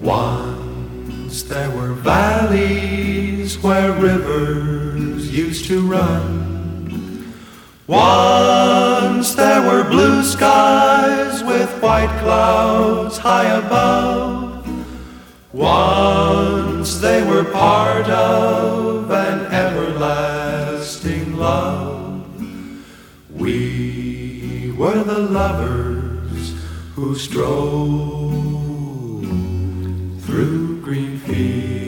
[0.00, 6.49] Once there were valleys where rivers used to run.
[7.87, 14.67] Once there were blue skies with white clouds high above.
[15.51, 22.23] Once they were part of an everlasting love.
[23.35, 26.53] We were the lovers
[26.93, 28.21] who strolled
[30.21, 31.80] through green fields.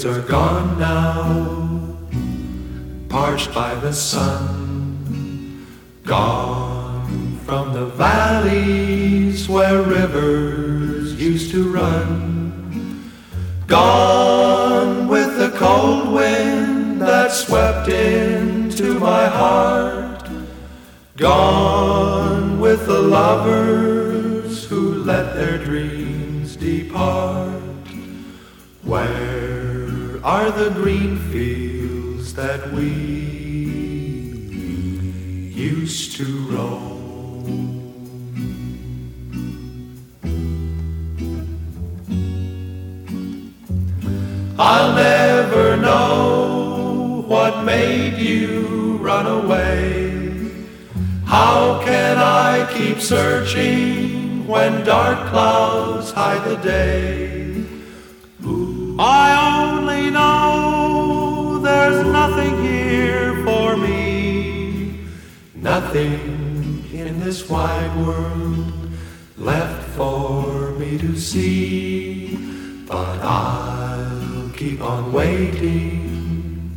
[0.00, 1.96] Fields are gone now,
[3.08, 5.66] parched by the sun,
[6.04, 13.10] gone from the valleys where rivers used to run,
[13.66, 20.08] gone with the cold wind that swept into my heart,
[21.16, 27.60] Gone with the lovers who let their dreams depart.
[28.82, 29.49] Where
[30.22, 32.88] are the green fields that we
[35.54, 37.00] used to roam?
[44.58, 50.50] I'll never know what made you run away.
[51.24, 57.49] How can I keep searching when dark clouds hide the day?
[59.02, 65.06] I only know there's nothing here for me,
[65.54, 68.90] nothing in this wide world
[69.38, 72.36] left for me to see,
[72.86, 76.76] but I'll keep on waiting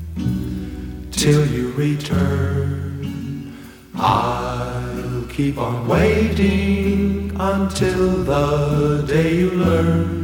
[1.12, 3.54] till you return.
[3.96, 10.23] I'll keep on waiting until the day you learn.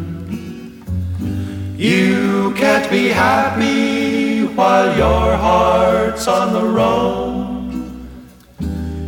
[1.79, 8.09] You can't be happy while your heart's on the roam.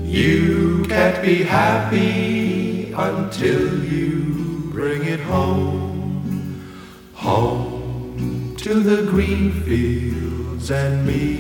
[0.06, 6.64] You can't be happy until you bring it home.
[7.16, 11.36] Home to the green fields and me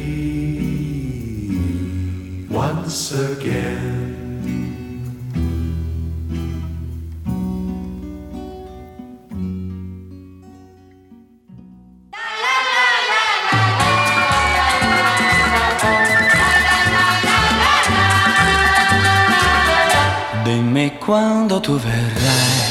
[2.50, 4.11] once again.
[21.52, 22.62] Quando tu verrai,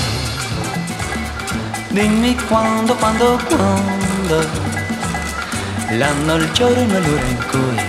[1.88, 4.48] dimmi quando, quando, quando,
[5.98, 7.80] l'anno, il giorno l'ora in cui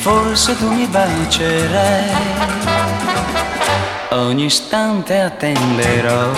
[0.00, 2.10] forse tu mi bacerai,
[4.10, 6.32] ogni istante attenderò,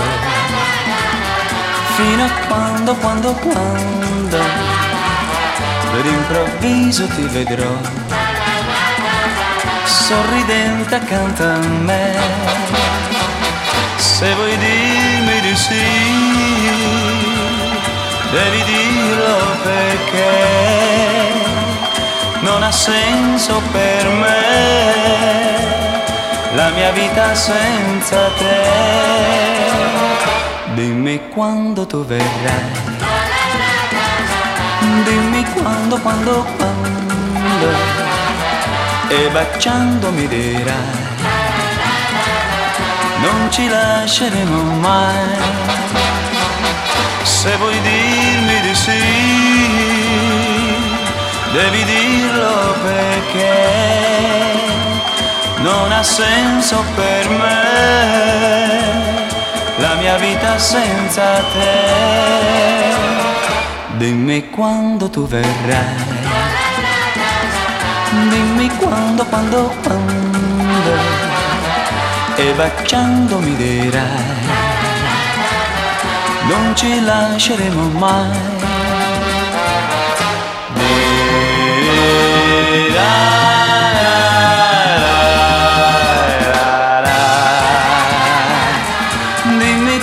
[1.94, 4.38] fino a quando, quando, quando,
[5.92, 8.23] per improvviso ti vedrò
[10.14, 12.12] sorridente accanto a me.
[13.96, 15.86] Se vuoi dirmi di sì,
[18.30, 20.32] devi dirlo perché
[22.40, 24.42] non ha senso per me
[26.54, 28.62] la mia vita senza te.
[30.74, 32.72] Dimmi quando tu verrai,
[35.04, 38.03] dimmi quando, quando, quando
[39.16, 41.12] e baciandomi dirai
[43.24, 45.42] non ci lasceremo mai.
[47.22, 49.02] Se vuoi dirmi di sì
[51.52, 53.62] devi dirlo perché
[55.58, 57.62] non ha senso per me
[59.76, 62.92] la mia vita senza te.
[63.96, 66.13] Dimmi quando tu verrai
[68.34, 70.92] dimmi quando, quando, quando
[72.36, 74.42] e baciandomi dirai
[76.48, 78.52] non ci lasceremo mai.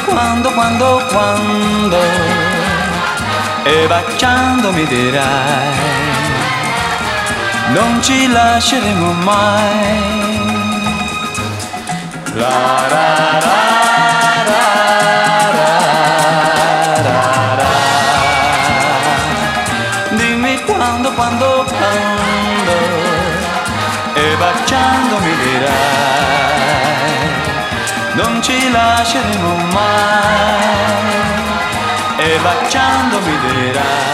[0.06, 1.98] Quando, quando, quando
[3.64, 6.01] e baciandomi dirai
[7.74, 10.40] non ci lasceremo mai.
[12.34, 13.40] La, ra,
[20.12, 22.42] Dimmi quando, quando, quando
[24.14, 25.72] e baciandomi dirai
[28.14, 31.10] non ci lasceremo mai
[32.18, 34.11] e baciandomi dirai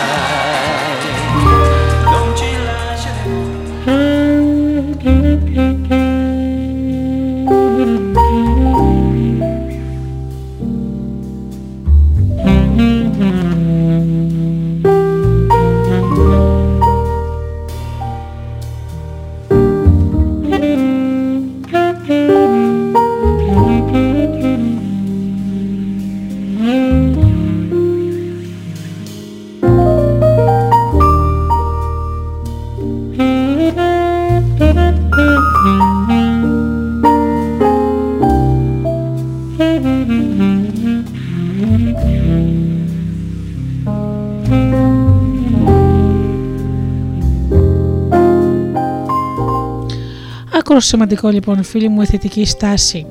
[50.78, 53.06] άκρο σημαντικό λοιπόν φίλοι μου η θετική στάση,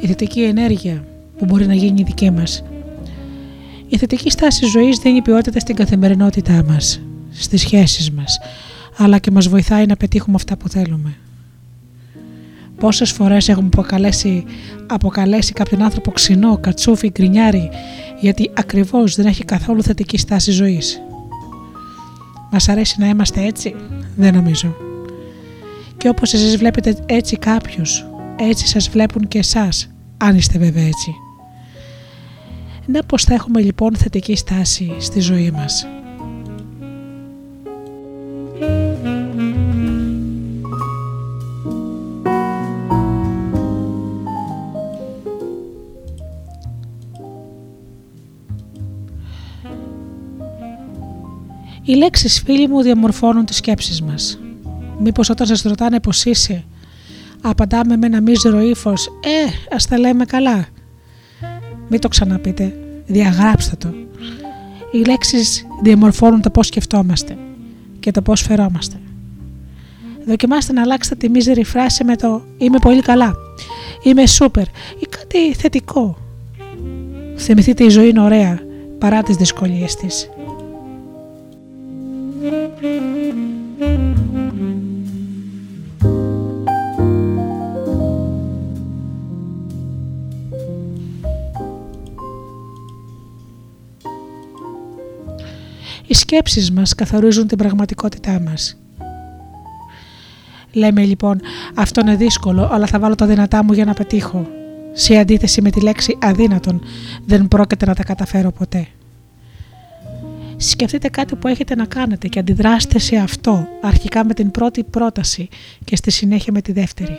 [0.00, 1.04] η θετική ενέργεια
[1.38, 2.64] που μπορεί να γίνει δική μας.
[3.88, 8.38] Η θετική στάση ζωής δίνει ποιότητα στην καθημερινότητά μας, στις σχέσεις μας,
[8.96, 11.16] αλλά και μας βοηθάει να πετύχουμε αυτά που θέλουμε.
[12.78, 14.44] Πόσες φορές έχουμε αποκαλέσει,
[14.86, 17.70] αποκαλέσει κάποιον άνθρωπο ξινό, κατσούφι, γκρινιάρι,
[18.20, 21.00] γιατί ακριβώς δεν έχει καθόλου θετική στάση ζωής.
[22.50, 23.74] Μας αρέσει να είμαστε έτσι,
[24.16, 24.87] δεν νομίζω.
[25.98, 31.14] Και όπως εσείς βλέπετε έτσι κάποιους, έτσι σας βλέπουν και εσάς, αν είστε βέβαια έτσι.
[32.86, 35.86] Να πως θα έχουμε λοιπόν θετική στάση στη ζωή μας.
[51.82, 54.38] Οι λέξεις φίλοι μου διαμορφώνουν τις σκέψεις μας.
[54.98, 56.64] Μήπως όταν σας ρωτάνε πως είσαι,
[57.40, 60.66] απαντάμε με ένα μίζερο ύφος, «Ε, ας τα λέμε καλά».
[61.88, 62.76] Μην το ξαναπείτε,
[63.06, 63.88] διαγράψτε το.
[64.92, 67.36] Οι λέξεις διαμορφώνουν το πώς σκεφτόμαστε
[68.00, 68.96] και το πώς φερόμαστε.
[70.26, 73.34] Δοκιμάστε να αλλάξετε τη μίζερη φράση με το «Είμαι πολύ καλά»,
[74.02, 74.64] «Είμαι σούπερ»
[74.98, 76.18] ή κάτι θετικό.
[77.36, 78.60] Θυμηθείτε η ζωή είναι ωραία
[78.98, 80.28] παρά τις δυσκολίες της.
[96.08, 98.76] Οι σκέψεις μας καθορίζουν την πραγματικότητά μας.
[100.72, 101.40] Λέμε λοιπόν
[101.74, 104.46] αυτό είναι δύσκολο αλλά θα βάλω τα δυνατά μου για να πετύχω.
[104.92, 106.82] Σε αντίθεση με τη λέξη αδύνατον
[107.26, 108.86] δεν πρόκειται να τα καταφέρω ποτέ.
[110.56, 115.48] Σκεφτείτε κάτι που έχετε να κάνετε και αντιδράστε σε αυτό αρχικά με την πρώτη πρόταση
[115.84, 117.18] και στη συνέχεια με τη δεύτερη.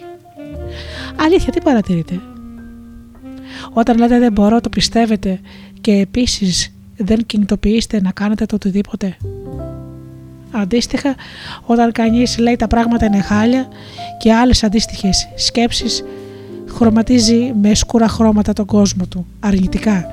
[1.16, 2.20] Αλήθεια, τι παρατηρείτε;
[3.74, 5.40] Όταν λέτε δεν μπορώ το πιστεύετε
[5.82, 9.18] και επίσης δεν κινητοποιήσετε να κάνετε το οτιδήποτε.
[10.52, 11.16] Αντίστοιχα,
[11.66, 13.68] όταν κανείς λέει τα πράγματα είναι χάλια
[14.18, 16.04] και άλλες αντίστοιχες σκέψεις
[16.70, 20.06] χρωματίζει με σκούρα χρώματα τον κόσμο του, αρνητικά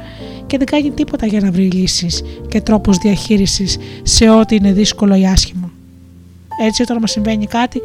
[0.46, 5.14] και δεν κάνει τίποτα για να βρει λύσεις και τρόπους διαχείρισης σε ό,τι είναι δύσκολο
[5.14, 5.70] ή άσχημο.
[6.62, 7.80] Έτσι όταν μας συμβαίνει κάτι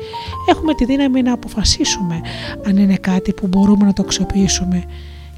[0.49, 2.21] έχουμε τη δύναμη να αποφασίσουμε
[2.67, 4.83] αν είναι κάτι που μπορούμε να το αξιοποιήσουμε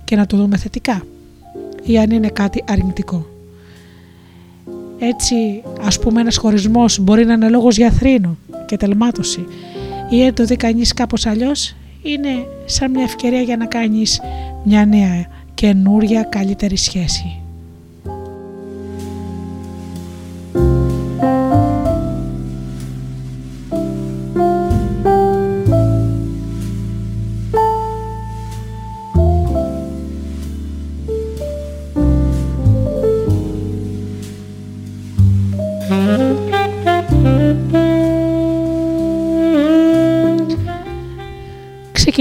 [0.04, 1.02] και να το δούμε θετικά
[1.84, 3.33] ή αν είναι κάτι αρνητικό.
[5.10, 9.46] Έτσι ας πούμε ένας χωρισμός μπορεί να είναι λόγος για θρήνο και τελμάτωση
[10.10, 14.22] ή αν το δει κανείς κάπως αλλιώς είναι σαν μια ευκαιρία για να κάνεις
[14.64, 17.43] μια νέα καινούρια καλύτερη σχέση.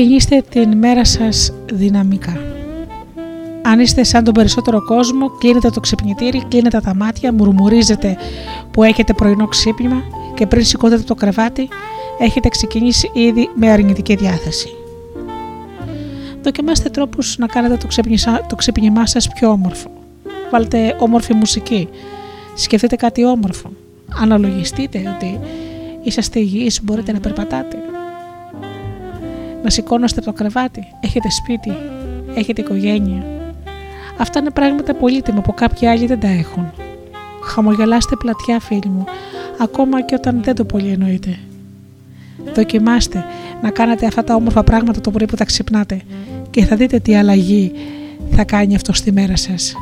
[0.02, 2.40] Ξεκινήστε την μέρα σας δυναμικά.
[3.62, 8.16] Αν είστε σαν τον περισσότερο κόσμο, κλείνετε το ξυπνητήρι, κλείνετε τα μάτια, μουρμουρίζετε
[8.70, 10.02] που έχετε πρωινό ξύπνημα
[10.34, 11.68] και πριν σηκώθετε το κρεβάτι,
[12.18, 14.68] έχετε ξεκινήσει ήδη με αρνητική διάθεση.
[16.42, 17.88] Δοκιμάστε τρόπους να κάνετε το,
[18.48, 19.90] το ξύπνημά σας πιο όμορφο.
[20.50, 21.88] Βάλτε όμορφη μουσική.
[22.54, 23.70] Σκεφτείτε κάτι όμορφο.
[24.20, 25.40] Αναλογιστείτε ότι
[26.02, 27.76] είσαστε υγιείς, μπορείτε να περπατάτε.
[29.62, 31.72] Να σηκώνεστε από το κρεβάτι, έχετε σπίτι,
[32.34, 33.22] έχετε οικογένεια,
[34.18, 36.72] Αυτά είναι πράγματα πολύτιμα που κάποιοι άλλοι δεν τα έχουν.
[37.42, 39.04] Χαμογελάστε πλατιά φίλοι μου,
[39.60, 41.38] ακόμα και όταν δεν το πολύ εννοείτε.
[42.54, 43.24] Δοκιμάστε
[43.62, 46.00] να κάνετε αυτά τα όμορφα πράγματα το πρωί που θα ξυπνάτε
[46.50, 47.72] και θα δείτε τι αλλαγή
[48.30, 49.74] θα κάνει αυτό στη μέρα σας.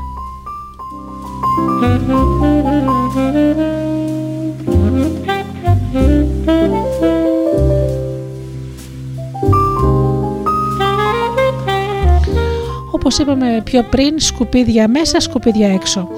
[13.00, 16.08] Όπως είπαμε πιο πριν, σκουπίδια μέσα, σκουπίδια έξω.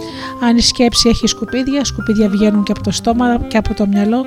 [0.43, 4.27] Αν η σκέψη έχει σκουπίδια, σκουπίδια βγαίνουν και από το στόμα και από το μυαλό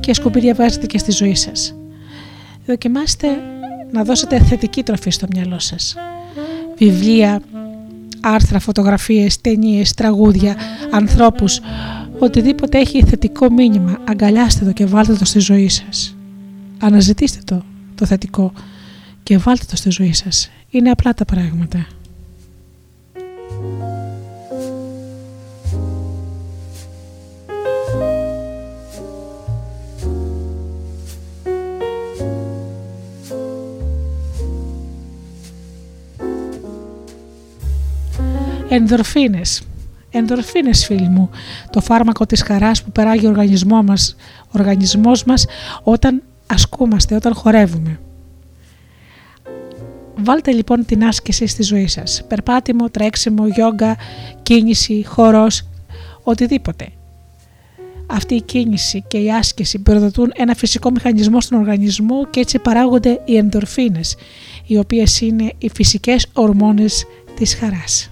[0.00, 1.74] και σκουπίδια βάζετε και στη ζωή σας.
[2.66, 3.28] Δοκιμάστε
[3.92, 5.96] να δώσετε θετική τροφή στο μυαλό σας.
[6.76, 7.42] Βιβλία,
[8.20, 10.56] άρθρα, φωτογραφίες, ταινίες, τραγούδια,
[10.90, 11.60] ανθρώπους,
[12.18, 16.16] οτιδήποτε έχει θετικό μήνυμα, αγκαλιάστε το και βάλτε το στη ζωή σας.
[16.78, 17.62] Αναζητήστε το,
[17.94, 18.52] το θετικό
[19.22, 20.50] και βάλτε το στη ζωή σας.
[20.70, 21.86] Είναι απλά τα πράγματα.
[38.68, 39.62] Ενδορφίνες.
[40.10, 41.30] Ενδορφίνες φίλοι μου,
[41.70, 44.16] το φάρμακο της χαράς που περάγει ο οργανισμό μας,
[44.50, 45.46] οργανισμός μας
[45.82, 48.00] όταν ασκούμαστε, όταν χορεύουμε.
[50.22, 52.24] Βάλτε λοιπόν την άσκηση στη ζωή σας.
[52.28, 53.96] Περπάτημο, τρέξιμο, γιόγκα,
[54.42, 55.62] κίνηση, χορός,
[56.22, 56.88] οτιδήποτε.
[58.06, 63.20] Αυτή η κίνηση και η άσκηση προδοτούν ένα φυσικό μηχανισμό στον οργανισμό και έτσι παράγονται
[63.24, 64.16] οι ενδορφίνες,
[64.66, 67.04] οι οποίες είναι οι φυσικές ορμόνες
[67.34, 68.09] της χαράς.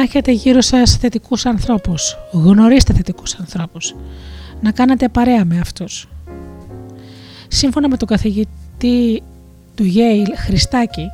[0.00, 2.16] Να έχετε γύρω σας θετικούς ανθρώπους.
[2.32, 3.94] Γνωρίστε θετικούς ανθρώπους.
[4.60, 6.08] Να κάνετε παρέα με αυτούς.
[7.48, 9.22] Σύμφωνα με τον καθηγητή
[9.74, 11.06] του Yale Χριστάκη,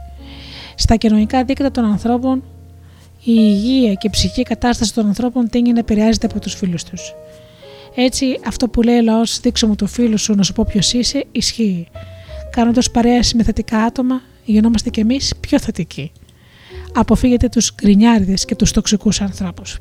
[0.75, 2.43] στα κοινωνικά δίκτυα των ανθρώπων
[3.25, 7.15] η υγεία και η ψυχική κατάσταση των ανθρώπων τίνει να επηρεάζεται από τους φίλους τους.
[7.95, 10.93] Έτσι, αυτό που λέει ο λαός «δείξω μου το φίλο σου να σου πω ποιος
[10.93, 11.89] είσαι» ισχύει.
[12.51, 16.13] Κάνοντας παρέα με θετικά άτομα, γινόμαστε κι εμείς πιο θετικοί
[16.97, 19.79] αποφύγετε τους γκρινιάριδες και τους τοξικούς ανθρώπους.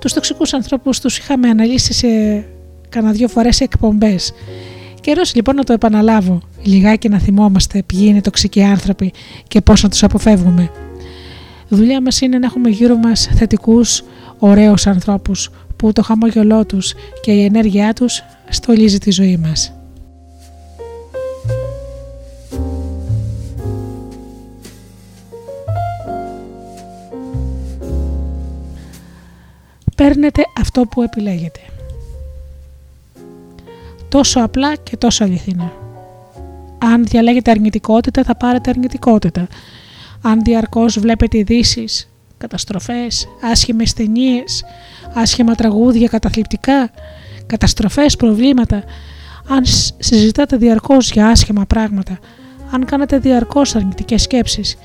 [0.00, 2.08] Τους τοξικούς ανθρώπους τους είχαμε αναλύσει σε
[2.88, 4.32] κανένα δυο φορές σε εκπομπές.
[5.00, 9.12] Καιρός λοιπόν να το επαναλάβω, λιγάκι να θυμόμαστε ποιοι είναι τοξικοί άνθρωποι
[9.48, 10.70] και πώς να τους αποφεύγουμε.
[11.62, 14.02] Η δουλειά μας είναι να έχουμε γύρω μας θετικούς,
[14.38, 19.75] ωραίους ανθρώπους που το χαμόγελό τους και η ενέργειά τους στολίζει τη ζωή μας.
[30.16, 31.60] Παίρνετε αυτό που επιλέγετε.
[34.08, 35.72] Τόσο απλά και τόσο αληθινά.
[36.78, 39.46] Αν διαλέγετε αρνητικότητα θα πάρετε αρνητικότητα.
[40.22, 42.08] Αν διαρκώς βλέπετε ειδήσεις,
[42.38, 44.64] καταστροφές, άσχημες ταινίες,
[45.14, 46.90] άσχημα τραγούδια καταθλιπτικά,
[47.46, 48.84] καταστροφές, προβλήματα,
[49.48, 49.64] αν
[49.98, 52.18] συζητάτε διαρκώς για άσχημα πράγματα,
[52.70, 54.76] αν κάνετε διαρκώς αρνητικές σκέψεις,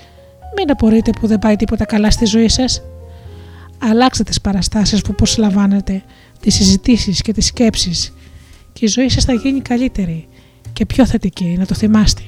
[0.57, 2.82] μην απορείτε που δεν πάει τίποτα καλά στη ζωή σας.
[3.84, 6.03] Αλλάξτε τις παραστάσεις που προσλαμβάνετε,
[6.39, 8.13] τις συζητήσεις και τις σκέψεις
[8.73, 10.27] και η ζωή σας θα γίνει καλύτερη
[10.73, 12.21] και πιο θετική, να το θυμάστε.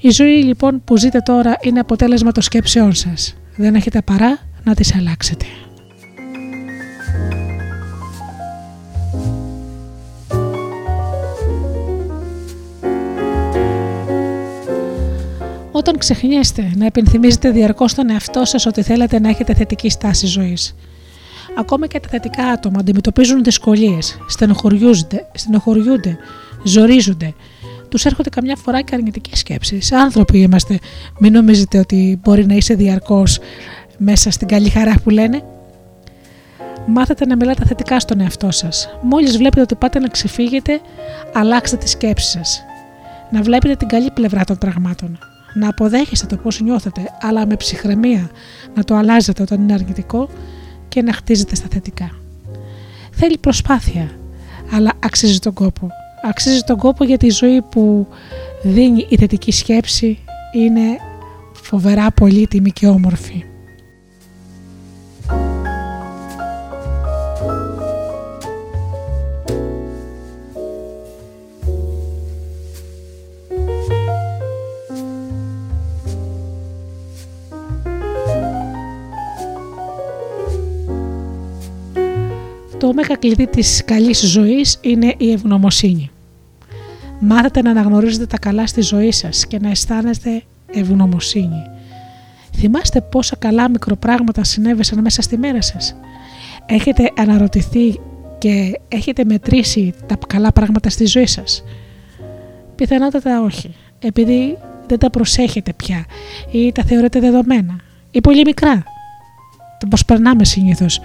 [0.00, 3.36] Η ζωή λοιπόν που ζείτε τώρα είναι αποτέλεσμα των σκέψεών σας.
[3.56, 5.46] Δεν έχετε παρά να τις αλλάξετε.
[15.72, 20.74] Όταν ξεχνιέστε να επενθυμίζετε διαρκώς στον εαυτό σας ότι θέλετε να έχετε θετική στάση ζωής.
[21.58, 26.16] Ακόμα και τα θετικά άτομα αντιμετωπίζουν δυσκολίες, στενοχωριούνται, στενοχωριούνται,
[26.64, 27.34] ζορίζονται.
[27.88, 29.92] Τους έρχονται καμιά φορά και αρνητικές σκέψεις.
[29.92, 30.78] Άνθρωποι είμαστε.
[31.18, 33.38] Μην νομίζετε ότι μπορεί να είσαι διαρκώς
[33.98, 35.42] μέσα στην καλή χαρά που λένε.
[36.86, 38.88] Μάθετε να μιλάτε θετικά στον εαυτό σας.
[39.02, 40.80] Μόλις βλέπετε ότι πάτε να ξεφύγετε,
[41.32, 42.62] αλλάξτε τις σκέψεις σας.
[43.30, 48.30] Να βλέπετε την καλή πλευρά των πραγμάτων να αποδέχεστε το πώς νιώθετε, αλλά με ψυχραιμία
[48.74, 50.28] να το αλλάζετε όταν είναι αρνητικό
[50.88, 52.10] και να χτίζετε στα θετικά.
[53.10, 54.10] Θέλει προσπάθεια,
[54.72, 55.88] αλλά αξίζει τον κόπο.
[56.22, 58.06] Αξίζει τον κόπο γιατί η ζωή που
[58.62, 60.18] δίνει η θετική σκέψη
[60.52, 60.82] είναι
[61.52, 63.44] φοβερά πολύτιμη και όμορφη.
[82.82, 86.10] Το όμεγα κλειδί της καλής ζωής είναι η ευγνωμοσύνη.
[87.20, 91.62] Μάθετε να αναγνωρίζετε τα καλά στη ζωή σας και να αισθάνεστε ευγνωμοσύνη.
[92.56, 95.96] Θυμάστε πόσα καλά μικροπράγματα συνέβησαν μέσα στη μέρα σας.
[96.66, 98.00] Έχετε αναρωτηθεί
[98.38, 101.64] και έχετε μετρήσει τα καλά πράγματα στη ζωή σας.
[102.74, 106.04] Πιθανότατα όχι, επειδή δεν τα προσέχετε πια
[106.50, 107.76] ή τα θεωρείτε δεδομένα
[108.10, 108.82] ή πολύ μικρά.
[109.78, 111.00] Το προσπερνάμε συνήθως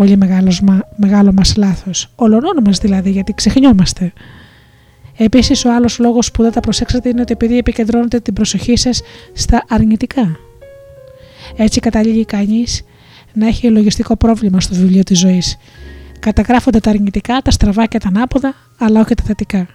[0.00, 0.62] πολύ μεγάλος,
[0.96, 2.12] μεγάλο μας λάθος.
[2.14, 4.12] Ολονών μας δηλαδή γιατί ξεχνιόμαστε.
[5.16, 9.02] Επίσης ο άλλος λόγος που δεν τα προσέξατε είναι ότι επειδή επικεντρώνετε την προσοχή σας
[9.32, 10.36] στα αρνητικά.
[11.56, 12.82] Έτσι καταλήγει κανείς
[13.32, 15.56] να έχει λογιστικό πρόβλημα στο βιβλίο της ζωής.
[16.18, 19.66] Καταγράφονται τα αρνητικά, τα στραβά και τα ανάποδα, αλλά όχι τα θετικά.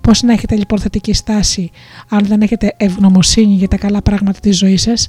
[0.00, 1.70] Πώς να έχετε λοιπόν θετική στάση
[2.08, 5.08] αν δεν έχετε ευγνωμοσύνη για τα καλά πράγματα της ζωής σας,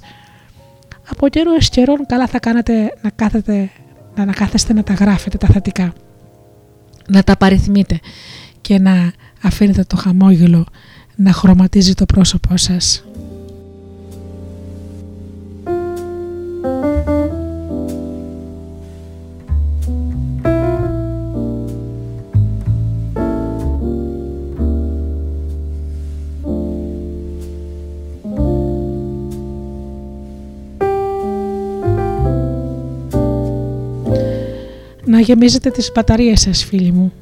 [1.10, 3.70] Από καιρούς εις καιρών καλά θα κάνετε να, κάθετε,
[4.16, 5.94] να ανακάθεστε να τα γράφετε τα θετικά.
[7.08, 8.00] Να τα παριθμείτε
[8.62, 10.66] και να αφήνετε το χαμόγελο
[11.16, 13.04] να χρωματίζει το πρόσωπό σας.
[35.12, 37.14] Να γεμίζετε τις μπαταρίες σας φίλοι μου.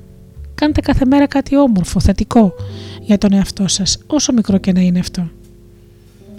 [0.56, 2.54] Κάντε κάθε μέρα κάτι όμορφο, θετικό
[3.02, 5.30] για τον εαυτό σας, όσο μικρό και να είναι αυτό.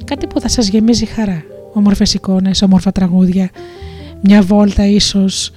[0.04, 3.50] Κάτι που θα σας γεμίζει χαρά, όμορφες εικόνες, όμορφα τραγούδια,
[4.22, 5.52] μια βόλτα ίσως,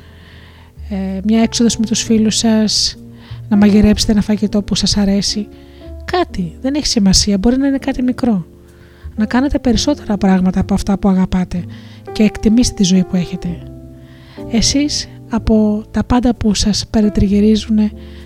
[0.89, 2.97] ε, μια έξοδος με τους φίλους σας,
[3.49, 5.47] να μαγειρέψετε ένα φαγητό που σας αρέσει.
[6.05, 8.45] Κάτι, δεν έχει σημασία, μπορεί να είναι κάτι μικρό.
[9.15, 11.63] Να κάνετε περισσότερα πράγματα από αυτά που αγαπάτε
[12.11, 13.57] και εκτιμήστε τη ζωή που έχετε.
[14.51, 17.77] Εσείς από τα πάντα που σας περιτριγυρίζουν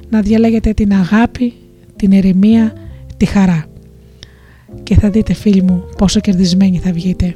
[0.09, 1.53] να διαλέγετε την αγάπη,
[1.95, 2.73] την ερημία,
[3.17, 3.65] τη χαρά.
[4.83, 7.35] Και θα δείτε φίλοι μου πόσο κερδισμένοι θα βγείτε.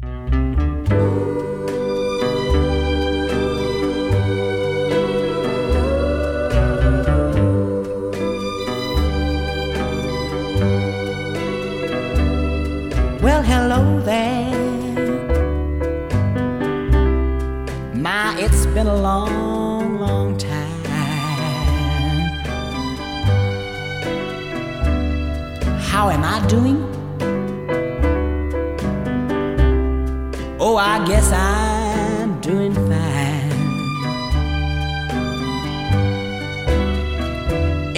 [31.11, 33.51] Guess I'm doing fine.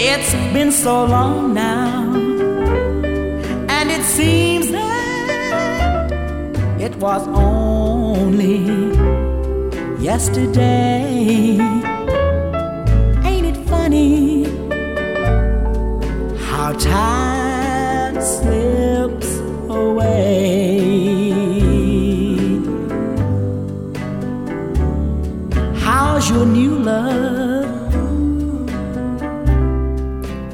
[0.10, 2.12] It's been so long now
[3.76, 6.12] and it seems that
[6.86, 8.58] it was only
[10.10, 11.60] yesterday.
[13.30, 14.46] Ain't it funny
[16.48, 19.30] how time slips
[19.70, 20.63] away?
[26.34, 27.94] Your new love?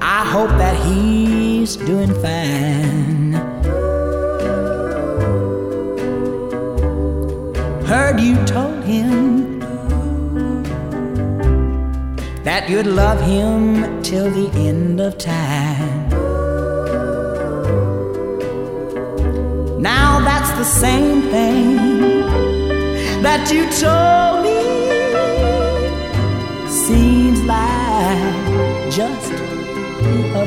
[0.01, 3.33] I hope that he's doing fine.
[7.91, 9.59] Heard you told him
[12.43, 16.09] that you'd love him till the end of time.
[19.81, 21.77] Now that's the same thing
[23.21, 24.38] that you told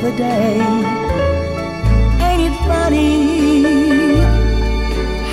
[0.03, 0.59] the other day.
[2.27, 4.19] Ain't it funny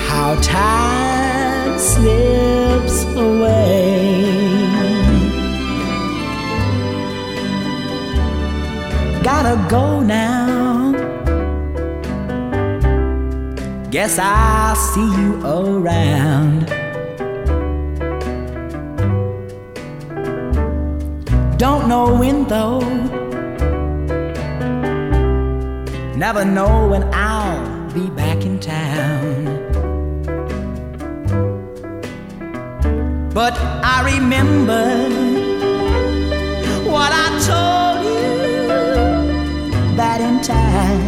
[0.06, 4.60] how time slips away?
[9.22, 10.92] Gotta go now.
[13.90, 16.66] Guess I'll see you around.
[21.58, 23.09] Don't know when though.
[26.20, 29.46] Never know when I'll be back in town.
[33.32, 33.54] But
[33.94, 34.84] I remember
[36.92, 38.68] what I told you
[39.96, 41.06] that in time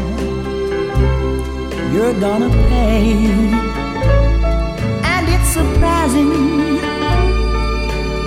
[1.92, 3.02] you're gonna pay.
[5.12, 6.78] And it's surprising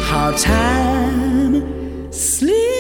[0.03, 2.74] how time slips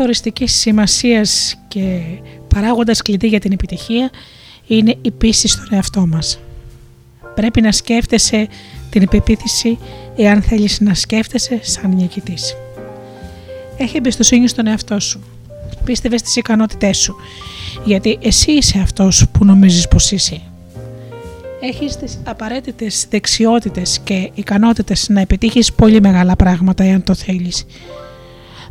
[0.00, 2.00] Πολύ καθοριστικής σημασίας και
[2.54, 4.10] παράγοντας κλειδί για την επιτυχία
[4.66, 6.38] είναι η πίστη στον εαυτό μας.
[7.34, 8.48] Πρέπει να σκέφτεσαι
[8.90, 9.78] την υπεποίθηση
[10.16, 12.56] εάν θέλεις να σκέφτεσαι σαν νικητής.
[13.76, 15.20] Έχει εμπιστοσύνη στον εαυτό σου.
[15.84, 17.16] Πίστευε στις ικανότητές σου,
[17.84, 20.40] γιατί εσύ είσαι αυτός που νομίζεις πως είσαι.
[21.60, 27.66] Έχεις τις απαραίτητες δεξιότητες και ικανότητες να επιτύχεις πολύ μεγάλα πράγματα εάν το θέλεις.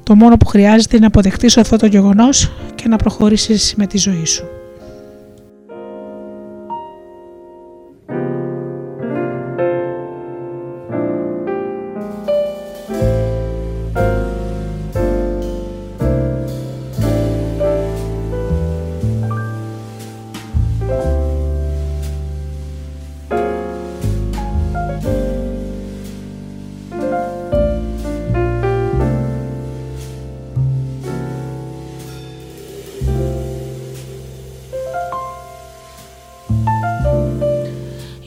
[0.10, 3.98] Το μόνο που χρειάζεται είναι να αποδεχτείς αυτό το γεγονός και να προχωρήσεις με τη
[3.98, 4.59] ζωή σου.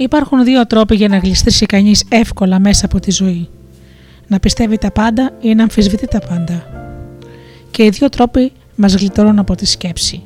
[0.02, 3.48] Υπάρχουν δύο τρόποι για να γλιστρήσει κανείς εύκολα μέσα από τη ζωή.
[4.26, 6.66] Να πιστεύει τα πάντα ή να αμφισβητεί τα πάντα.
[7.70, 10.22] Και οι δύο τρόποι μας γλιτώνουν από τη σκέψη,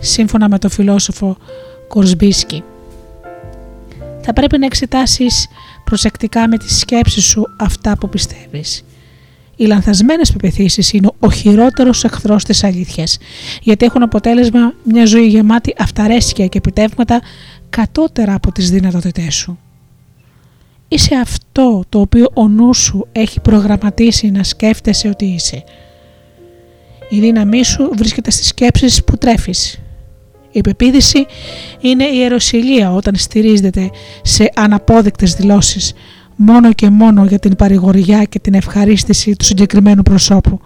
[0.00, 1.36] σύμφωνα με τον φιλόσοφο
[1.88, 2.62] Κορσμπίσκι.
[4.20, 5.48] Θα πρέπει να εξετάσεις
[5.84, 8.84] προσεκτικά με τη σκέψη σου αυτά που πιστεύεις.
[9.56, 13.18] Οι λανθασμένες πεπιθήσεις είναι ο χειρότερος εχθρός της αλήθειας,
[13.62, 17.20] γιατί έχουν αποτέλεσμα μια ζωή γεμάτη αυταρέσκεια και επιτεύγματα
[17.70, 19.58] κατώτερα από τις δυνατότητές σου.
[20.88, 25.64] Είσαι αυτό το οποίο ο νους σου έχει προγραμματίσει να σκέφτεσαι ότι είσαι.
[27.08, 29.80] Η δύναμή σου βρίσκεται στις σκέψεις που τρέφεις.
[30.50, 31.26] Η πεποίθηση
[31.80, 33.90] είναι η ιεροσιλία όταν στηρίζεται
[34.22, 35.92] σε αναπόδεικτες δηλώσεις
[36.36, 40.60] μόνο και μόνο για την παρηγοριά και την ευχαρίστηση του συγκεκριμένου προσώπου.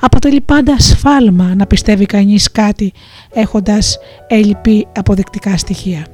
[0.00, 2.92] Αποτελεί πάντα σφάλμα να πιστεύει κανείς κάτι
[3.32, 3.98] έχοντας
[4.28, 6.06] έλλειπη αποδεικτικά στοιχεία.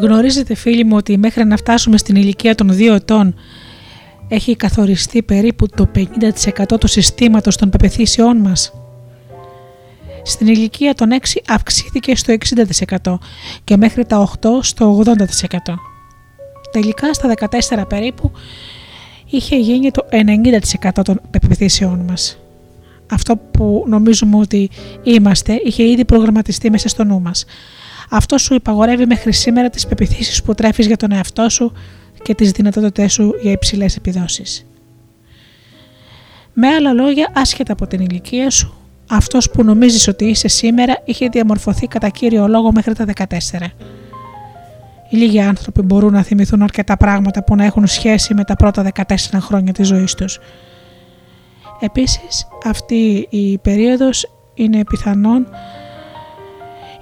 [0.00, 3.34] Γνωρίζετε φίλοι μου ότι μέχρι να φτάσουμε στην ηλικία των 2 ετών
[4.28, 8.72] έχει καθοριστεί περίπου το 50% του συστήματος των πεπαιθήσεών μας;
[10.22, 13.18] Στην ηλικία των 6 αυξήθηκε στο 60%
[13.64, 15.14] και μέχρι τα 8 στο 80%.
[16.72, 17.34] Τελικά στα
[17.80, 18.32] 14 περίπου
[19.26, 22.38] είχε γίνει το 90% των πεπιθήσεών μας.
[23.12, 24.70] Αυτό που νομίζουμε ότι
[25.02, 27.44] είμαστε είχε ήδη προγραμματιστεί μέσα στο νου μας.
[28.10, 31.72] Αυτό σου υπαγορεύει μέχρι σήμερα τις πεπιθήσεις που τρέφεις για τον εαυτό σου
[32.22, 34.66] και τις δυνατότητές σου για υψηλές επιδόσεις.
[36.52, 38.74] Με άλλα λόγια, άσχετα από την ηλικία σου,
[39.10, 43.72] αυτός που νομίζεις ότι είσαι σήμερα είχε διαμορφωθεί κατά κύριο λόγο μέχρι τα 14.
[45.10, 49.14] Λίγοι άνθρωποι μπορούν να θυμηθούν αρκετά πράγματα που να έχουν σχέση με τα πρώτα 14
[49.38, 50.38] χρόνια της ζωής τους.
[51.80, 55.46] Επίσης, αυτή η περίοδος είναι πιθανόν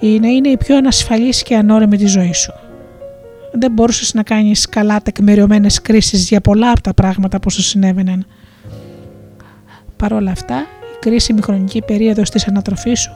[0.06, 2.52] να είναι η πιο ανασφαλής και ανώριμη της ζωής σου.
[3.52, 8.26] Δεν μπορούσες να κάνεις καλά τεκμηριωμένες κρίσεις για πολλά από τα πράγματα που σου συνέβαιναν.
[9.96, 10.56] Παρ' όλα αυτά,
[10.94, 13.10] η κρίσιμη χρονική περίοδος της ανατροφής σου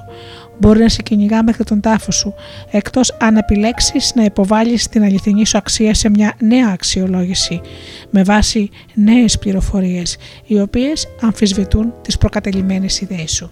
[0.59, 2.35] μπορεί να σε κυνηγά μέχρι τον τάφος σου,
[2.71, 7.61] εκτός αν επιλέξεις να υποβάλεις την αληθινή σου αξία σε μια νέα αξιολόγηση,
[8.11, 13.51] με βάση νέες πληροφορίες, οι οποίες αμφισβητούν τις προκατελημένες ιδέες σου.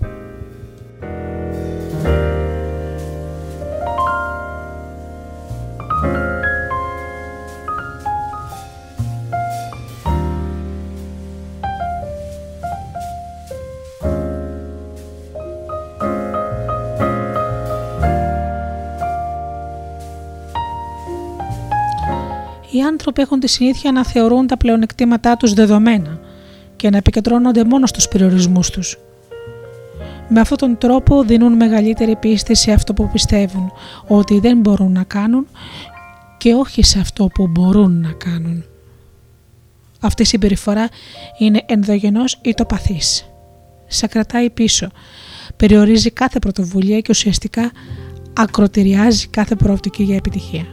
[22.77, 26.21] Οι άνθρωποι έχουν τη συνήθεια να θεωρούν τα πλεονεκτήματά τους δεδομένα
[26.77, 28.99] και να επικεντρώνονται μόνο στους περιορισμούς τους.
[30.29, 33.73] Με αυτόν τον τρόπο δίνουν μεγαλύτερη πίστη σε αυτό που πιστεύουν
[34.07, 35.47] ότι δεν μπορούν να κάνουν
[36.39, 38.65] και όχι σε αυτό που μπορούν να κάνουν.
[40.01, 40.89] Αυτή η συμπεριφορά
[41.39, 43.27] είναι ενδογενός ή το παθής.
[43.87, 44.89] Σε κρατάει πίσω,
[45.57, 47.73] περιορίζει κάθε πρωτοβουλία και ουσιαστικά
[48.33, 50.67] ακροτηριάζει κάθε προοπτική για επιτυχία.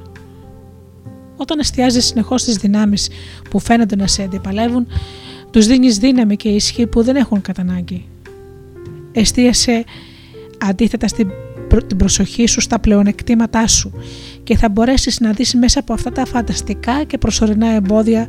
[1.41, 3.09] Όταν εστιάζεις συνεχώς στις δυνάμεις
[3.49, 4.88] που φαίνονται να σε αντιπαλεύουν,
[5.51, 8.05] τους δίνεις δύναμη και ισχύ που δεν έχουν κατά ανάγκη.
[9.11, 9.84] Εστίασε
[10.57, 11.31] αντίθετα στην
[11.88, 13.91] την προσοχή σου στα πλεονεκτήματά σου
[14.43, 18.27] και θα μπορέσεις να δεις μέσα από αυτά τα φανταστικά και προσωρινά εμπόδια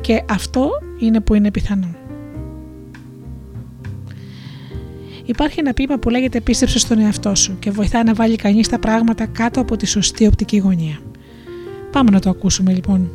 [0.00, 1.94] και αυτό είναι που είναι πιθανό.
[5.24, 8.78] Υπάρχει ένα ποίημα που λέγεται πίστεψε στον εαυτό σου και βοηθά να βάλει κανείς τα
[8.78, 11.00] πράγματα κάτω από τη σωστή οπτική γωνία.
[11.92, 13.10] Πάμε να το ακούσουμε λοιπόν.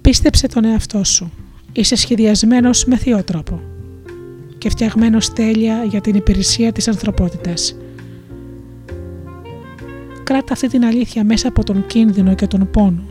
[0.00, 1.30] Πίστεψε τον εαυτό σου.
[1.72, 3.60] Είσαι σχεδιασμένος με θείο τρόπο
[4.58, 7.76] και φτιαγμένος τέλεια για την υπηρεσία της ανθρωπότητας.
[10.22, 13.02] Κράτα αυτή την αλήθεια μέσα από τον κίνδυνο και τον πόνο.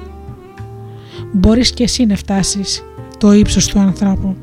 [1.31, 2.83] Μπορείς και εσύ να φτάσεις
[3.17, 4.35] το ύψος του ανθρώπου.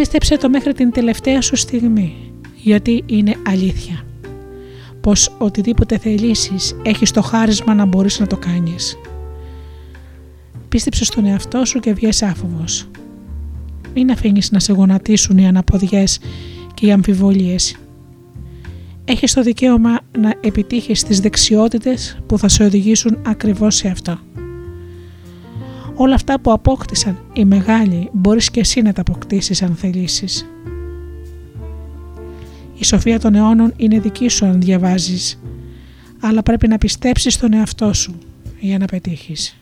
[0.00, 4.04] Πίστεψε το μέχρι την τελευταία σου στιγμή, γιατί είναι αλήθεια.
[5.00, 8.98] Πως οτιδήποτε θελήσεις έχεις το χάρισμα να μπορείς να το κάνεις.
[10.68, 12.88] Πίστεψε στον εαυτό σου και βγες άφοβος.
[13.94, 16.18] Μην αφήνεις να σε γονατίσουν οι αναποδιές
[16.74, 17.76] και οι αμφιβολίες.
[19.04, 24.18] Έχεις το δικαίωμα να επιτύχεις τις δεξιότητες που θα σε οδηγήσουν ακριβώς σε αυτό
[26.02, 30.46] όλα αυτά που απόκτησαν οι μεγάλοι μπορείς και εσύ να τα αποκτήσεις αν θελήσεις.
[32.74, 35.40] Η σοφία των αιώνων είναι δική σου αν διαβάζεις,
[36.20, 38.18] αλλά πρέπει να πιστέψεις στον εαυτό σου
[38.60, 39.59] για να πετύχεις.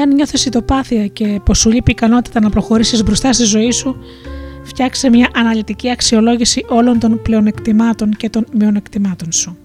[0.00, 3.96] Εάν νιώθεις ητοπάθεια και πως σου λείπει ικανότητα να προχωρήσεις μπροστά στη ζωή σου,
[4.62, 9.56] φτιάξε μια αναλυτική αξιολόγηση όλων των πλεονεκτημάτων και των μειονεκτημάτων σου.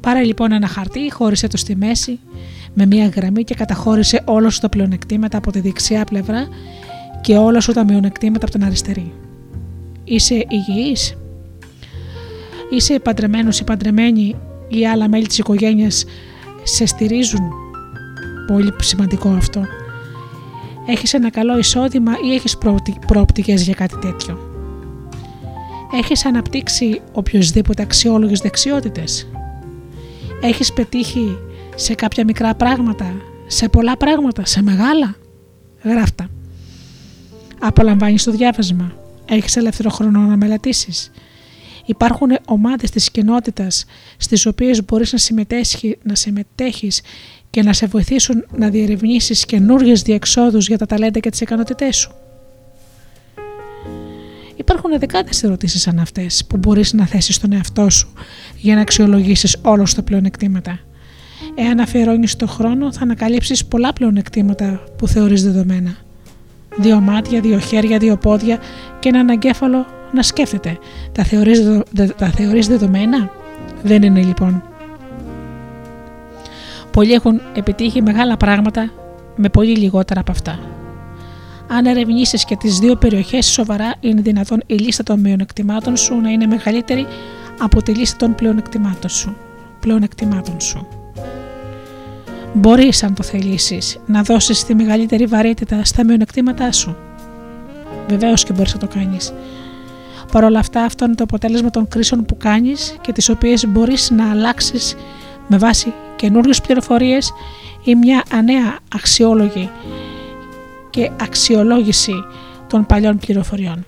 [0.00, 2.18] Πάρε λοιπόν ένα χαρτί, χώρισε το στη μέση
[2.74, 6.48] με μια γραμμή και καταχώρησε όλα σου τα πλεονεκτήματα από τη δεξιά πλευρά
[7.20, 9.12] και όλα σου τα μειονεκτήματα από την αριστερή.
[10.04, 11.16] Είσαι υγιής,
[12.70, 14.36] είσαι παντρεμένος ή παντρεμένη
[14.68, 16.04] ή άλλα μέλη της οικογένειας
[16.62, 17.52] σε στηρίζουν;
[18.48, 19.64] Πολύ σημαντικό αυτό.
[20.86, 22.58] Έχεις ένα καλό εισόδημα ή έχεις
[23.06, 24.38] προοπτικές για κάτι τέτοιο;
[25.92, 29.28] Έχεις αναπτύξει οποιοδήποτε αξιόλογες δεξιότητες;
[30.40, 31.38] Έχεις πετύχει
[31.74, 33.14] σε κάποια μικρά πράγματα,
[33.46, 35.14] σε πολλά πράγματα, σε μεγάλα;
[35.82, 36.28] Γράφτα.
[37.58, 38.92] Απολαμβάνεις το διάβασμα.
[39.28, 41.10] Έχεις ελεύθερο χρόνο να μελετήσεις.
[41.86, 43.84] Υπάρχουν ομάδες της κοινότητας
[44.16, 47.00] στις οποίες μπορείς να, συμμετέχει, να συμμετέχεις
[47.50, 52.12] και να σε βοηθήσουν να διερευνήσεις καινούριε διεξόδους για τα ταλέντα και τις ικανότητές σου.
[54.56, 58.12] Υπάρχουν δεκάδες ερωτήσεις σαν αυτές που μπορείς να θέσεις στον εαυτό σου
[58.56, 60.78] για να αξιολογήσεις όλα τα πλεονεκτήματα.
[61.54, 65.96] Εάν αφιερώνεις τον χρόνο, θα ανακαλύψεις πολλά πλεονεκτήματα που θεωρείς δεδομένα.
[66.76, 68.58] Δύο μάτια, δύο χέρια, δύο πόδια
[68.98, 70.78] και έναν εγκέφαλο να σκέφτεται.
[71.12, 71.62] Τα θεωρείς,
[72.16, 73.30] τα θεωρείς δεδομένα;
[73.82, 74.67] Δεν είναι λοιπόν.
[76.98, 78.90] Πολλοί έχουν επιτύχει μεγάλα πράγματα
[79.36, 80.58] με πολύ λιγότερα από αυτά.
[81.68, 86.30] Αν ερευνήσεις και τις δύο περιοχές σοβαρά, είναι δυνατόν η λίστα των μειονεκτημάτων σου να
[86.30, 87.06] είναι μεγαλύτερη
[87.58, 89.36] από τη λίστα των πλεονεκτημάτων σου.
[89.80, 90.86] Πλεονεκτημάτων σου.
[92.52, 96.96] Μπορείς, αν το θελήσεις, να δώσεις τη μεγαλύτερη βαρύτητα στα μειονεκτήματά σου.
[98.08, 99.32] Βεβαίως και μπορείς να το κάνεις.
[100.32, 104.10] Παρ' όλα αυτά, αυτό είναι το αποτέλεσμα των κρίσεων που κάνεις και τις οποίες μπορείς
[104.10, 104.96] να αλλάξεις
[105.48, 107.32] με βάση καινούριες πληροφορίες
[107.84, 109.70] ή μια ανέα αξιόλογη
[110.90, 112.12] και αξιολόγηση
[112.66, 113.84] των παλιών πληροφοριών.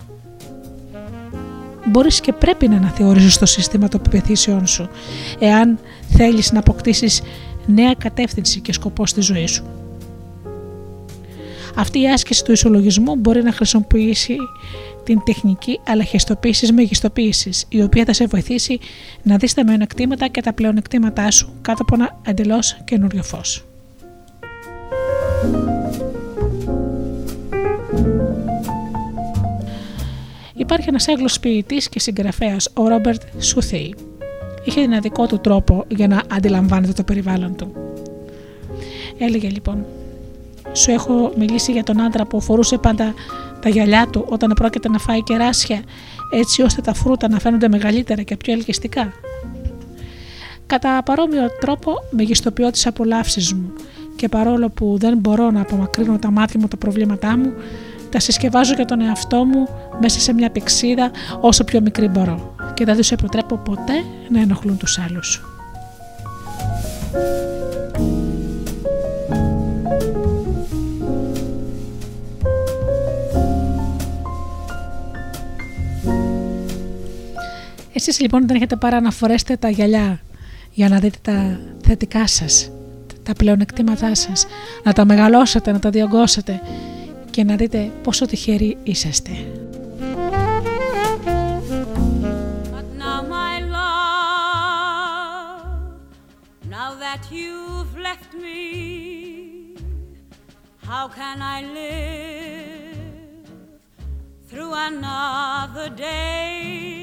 [1.85, 4.89] Μπορείς και πρέπει να αναθεωρήσεις το σύστημα των πεπιθήσεών σου,
[5.39, 5.79] εάν
[6.09, 7.21] θέλεις να αποκτήσεις
[7.65, 9.63] νέα κατεύθυνση και σκοπό στη ζωή σου.
[11.75, 14.35] Αυτή η άσκηση του ισολογισμού μπορεί να χρησιμοποιήσει
[15.11, 18.79] την τεχνική αλαχιστοποίηση μεγιστοποίησης, η οποία θα σε βοηθήσει
[19.23, 23.65] να δεις τα μειονεκτήματα και τα πλεονεκτήματά σου κάτω από ένα εντελώς καινούριο φως.
[30.53, 33.95] Υπάρχει ένας Άγγλος ποιητής και συγγραφέας, ο Ρόμπερτ Σουθέι.
[34.63, 37.73] Είχε ένα δικό του τρόπο για να αντιλαμβάνεται το περιβάλλον του.
[39.17, 39.85] Έλεγε λοιπόν:
[40.73, 43.13] Σου έχω μιλήσει για τον άντρα που φορούσε πάντα
[43.61, 45.81] τα γυαλιά του όταν πρόκειται να φάει κεράσια,
[46.33, 49.13] έτσι ώστε τα φρούτα να φαίνονται μεγαλύτερα και πιο ελκυστικά.
[50.65, 53.73] Κατά παρόμοιο τρόπο μεγιστοποιώ τις απολαύσεις μου
[54.15, 57.53] και παρόλο που δεν μπορώ να απομακρύνω τα μάτια μου τα προβλήματά μου,
[58.09, 59.67] τα συσκευάζω για τον εαυτό μου
[60.01, 61.11] μέσα σε μια πηξίδα
[61.41, 65.41] όσο πιο μικρή μπορώ και δεν τους επιτρέπω ποτέ να ενοχλούν τους άλλους.
[77.93, 80.21] Εσείς λοιπόν δεν έχετε παρά να φορέσετε τα γυαλιά
[80.71, 82.71] για να δείτε τα θετικά σας,
[83.23, 84.45] τα πλεονεκτήματά σας,
[84.83, 86.61] να τα μεγαλώσετε, να τα διωγγώσετε
[87.31, 89.31] και να δείτε πόσο τυχεροί είσαστε.
[92.73, 94.01] But now my love,
[96.75, 98.61] now that you've left me,
[100.89, 103.47] how can I live
[104.49, 107.00] through another day?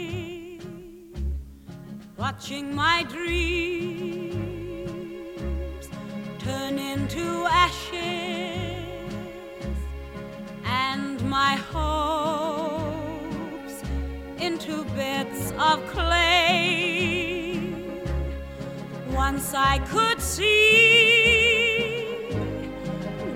[2.19, 4.35] Watching my dreams
[6.41, 7.95] turn into ashes
[10.65, 12.65] and my hopes
[14.41, 17.61] into bits of clay.
[19.13, 20.51] Once I could see,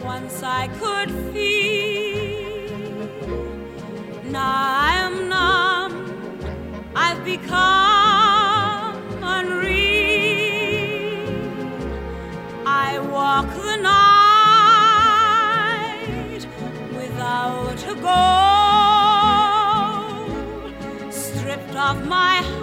[0.02, 3.06] once I could feel.
[4.24, 4.50] Now
[4.88, 5.94] I am numb,
[6.96, 7.91] I've become
[18.02, 18.12] gold
[21.12, 22.61] stripped off my heart.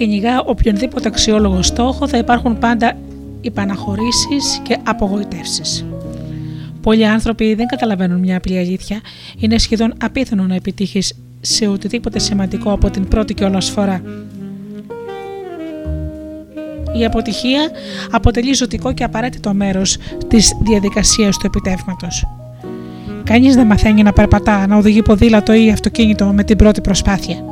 [0.00, 2.96] Κυνηγά οποιονδήποτε αξιόλογο στόχο θα υπάρχουν πάντα
[3.40, 5.84] υπαναχωρήσεις και απογοητεύσεις.
[6.82, 9.00] Πολλοί άνθρωποι δεν καταλαβαίνουν μια απλή αλήθεια.
[9.38, 14.02] Είναι σχεδόν απίθανο να επιτύχεις σε οτιδήποτε σημαντικό από την πρώτη κιόλας φορά.
[16.98, 17.70] Η αποτυχία
[18.10, 19.96] αποτελεί ζωτικό και απαραίτητο μέρος
[20.28, 22.26] της διαδικασίας του επιτεύγματος.
[23.24, 27.44] Κανείς δεν μαθαίνει να περπατά, να οδηγεί ποδήλατο ή αυτοκίνητο με την πρώτη προσπάθεια.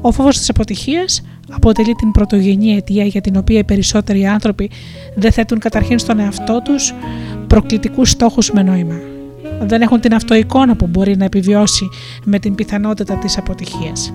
[0.00, 4.70] Ο φόβος της αποτυχίας αποτελεί την πρωτογενή αιτία για την οποία οι περισσότεροι άνθρωποι
[5.14, 6.94] δεν θέτουν καταρχήν στον εαυτό τους
[7.46, 9.00] προκλητικούς στόχους με νόημα.
[9.60, 11.88] Δεν έχουν την αυτοεικόνα που μπορεί να επιβιώσει
[12.24, 14.12] με την πιθανότητα της αποτυχίας.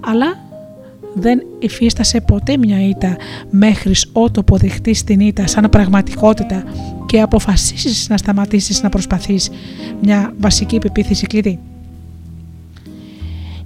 [0.00, 0.50] Αλλά
[1.14, 3.16] δεν υφίστασε ποτέ μια ήττα
[3.50, 6.64] μέχρι ότου αποδειχτείς την ήττα σαν πραγματικότητα
[7.06, 9.50] και αποφασίσεις να σταματήσεις να προσπαθείς
[10.02, 11.58] μια βασική πεποίθηση κλειδί.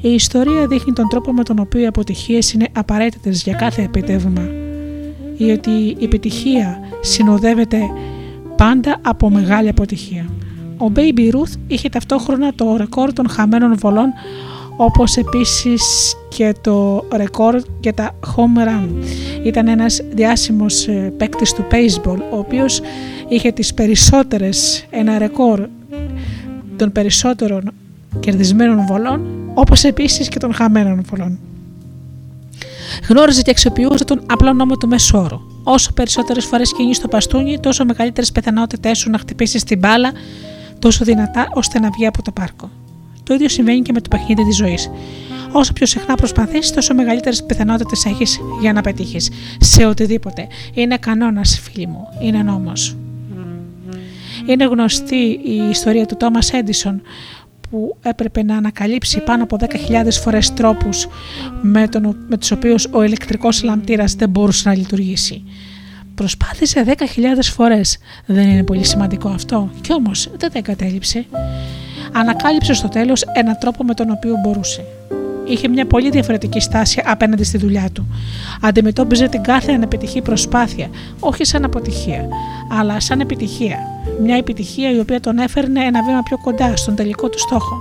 [0.00, 4.48] Η ιστορία δείχνει τον τρόπο με τον οποίο οι αποτυχίες είναι απαραίτητες για κάθε επιτεύγμα
[5.36, 7.78] ή ότι η επιτυχία συνοδεύεται
[8.56, 10.26] πάντα από μεγάλη αποτυχία.
[10.78, 14.12] Ο Baby Ruth είχε ταυτόχρονα το ρεκόρ των χαμένων βολών
[14.76, 18.88] όπως επίσης και το ρεκόρ για τα home run.
[19.44, 22.80] Ήταν ένας διάσημος ε, παίκτης του baseball, ο οποίος
[23.28, 25.66] είχε τις περισσότερες, ένα ρεκόρ
[26.76, 27.70] των περισσότερων
[28.20, 31.38] κερδισμένων βολών, όπως επίσης και των χαμένων βολών.
[33.08, 35.40] Γνώριζε και αξιοποιούσε τον απλό νόμο του μέσου όρου.
[35.62, 40.12] Όσο περισσότερες φορές κινεί το παστούνι, τόσο μεγαλύτερες πιθανότητέ σου να χτυπήσει την μπάλα
[40.78, 42.70] τόσο δυνατά ώστε να βγει από το πάρκο.
[43.22, 44.90] Το ίδιο συμβαίνει και με το παιχνίδι της ζωής.
[45.52, 49.30] Όσο πιο συχνά προσπαθείς, τόσο μεγαλύτερες πιθανότητες έχεις για να πετύχεις
[49.60, 50.46] σε οτιδήποτε.
[50.74, 52.08] Είναι κανόνας, φίλοι μου.
[52.20, 52.96] Είναι νόμος.
[54.46, 57.02] Είναι γνωστή η ιστορία του Τόμα Έντισον
[57.70, 59.68] που έπρεπε να ανακαλύψει πάνω από 10.000
[60.10, 61.06] φορές τρόπους
[61.62, 65.44] με, τον, με τους οποίους ο ηλεκτρικός λαμπτήρας δεν μπορούσε να λειτουργήσει.
[66.14, 66.94] Προσπάθησε 10.000
[67.42, 67.98] φορές.
[68.26, 69.70] Δεν είναι πολύ σημαντικό αυτό.
[69.80, 71.26] Κι όμως δεν τα εγκατέλειψε.
[72.12, 74.84] Ανακάλυψε στο τέλος έναν τρόπο με τον οποίο μπορούσε.
[75.48, 78.06] Είχε μια πολύ διαφορετική στάση απέναντι στη δουλειά του.
[78.60, 80.88] Αντιμετώπιζε την κάθε ανεπιτυχή προσπάθεια,
[81.20, 82.28] όχι σαν αποτυχία,
[82.80, 83.78] αλλά σαν επιτυχία.
[84.22, 87.78] Μια επιτυχία η οποία τον έφερνε ένα βήμα πιο κοντά στον τελικό του στόχο.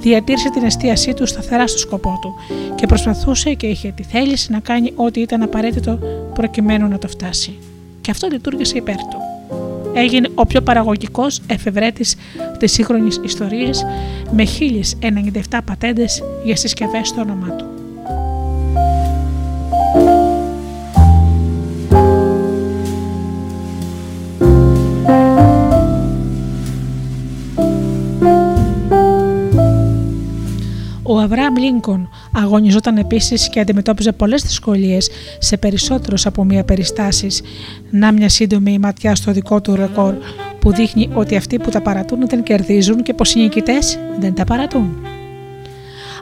[0.00, 2.34] Διατήρησε την εστίασή του σταθερά στο σκοπό του
[2.74, 5.98] και προσπαθούσε και είχε τη θέληση να κάνει ό,τι ήταν απαραίτητο
[6.34, 7.58] προκειμένου να το φτάσει.
[8.00, 9.25] Και αυτό λειτουργήσε υπέρ του.
[9.96, 12.16] Έγινε ο πιο παραγωγικός εφευρέτης
[12.58, 13.84] της σύγχρονης ιστορίας
[14.30, 17.64] με 1097 πατέντες για συσκευές στο όνομά του.
[31.02, 32.08] Ο Αβραάμ Λίνκον
[32.42, 37.42] αγωνιζόταν επίσης και αντιμετώπιζε πολλές δυσκολίες σε περισσότερους από μία περιστάσεις.
[37.90, 40.14] Να μια σύντομη ματιά στο δικό του ρεκόρ
[40.58, 44.44] που δείχνει ότι αυτοί που τα παρατούν δεν κερδίζουν και πως οι νικητές δεν τα
[44.44, 45.06] παρατούν.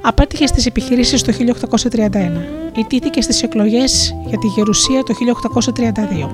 [0.02, 2.42] Απέτυχε στις επιχειρήσεις το 1831.
[2.76, 6.30] Ιτήθηκε στις εκλογές για τη Γερουσία το 1832.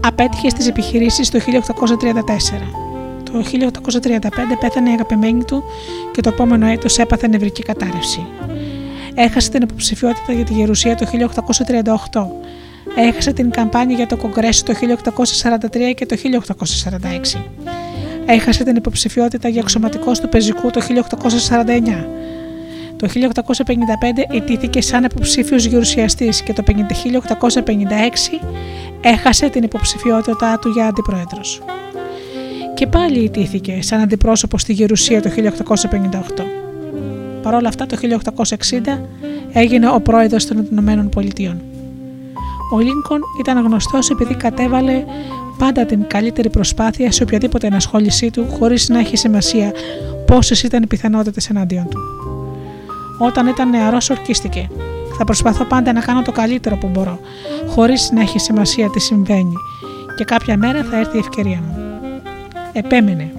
[0.00, 2.80] Απέτυχε στις επιχειρήσεις το 1834.
[3.24, 3.44] Το
[4.02, 4.28] 1835
[4.60, 5.62] πέθανε η αγαπημένη του
[6.12, 8.26] και το επόμενο έτος έπαθε νευρική κατάρρευση.
[9.14, 11.06] Έχασε την υποψηφιότητα για τη Γερουσία το
[12.12, 12.26] 1838.
[12.96, 16.16] Έχασε την καμπάνια για το Κογκρέσο το 1843 και το
[17.34, 17.40] 1846.
[18.26, 22.06] Έχασε την υποψηφιότητα για αξιωματικός του πεζικού το 1849.
[22.96, 26.72] Το 1855 ιτήθηκε σαν υποψήφιος γερουσιαστής και το 1856
[29.00, 31.60] έχασε την υποψηφιότητά του για αντιπρόεδρος
[32.80, 36.69] και πάλι ιτήθηκε σαν αντιπρόσωπος στη Γερουσία το 1858.
[37.42, 39.00] Παρ' όλα αυτά το 1860
[39.52, 41.60] έγινε ο πρόεδρος των Ηνωμένων Πολιτείων.
[42.72, 45.04] Ο Λίνκον ήταν γνωστός επειδή κατέβαλε
[45.58, 49.72] πάντα την καλύτερη προσπάθεια σε οποιαδήποτε ενασχόλησή του χωρίς να έχει σημασία
[50.26, 51.98] πόσες ήταν οι πιθανότητες εναντίον του.
[53.18, 54.68] Όταν ήταν νεαρός ορκίστηκε.
[55.18, 57.20] Θα προσπαθώ πάντα να κάνω το καλύτερο που μπορώ,
[57.66, 59.54] χωρίς να έχει σημασία τι συμβαίνει
[60.16, 61.76] και κάποια μέρα θα έρθει η ευκαιρία μου
[62.72, 63.32] επέμενε.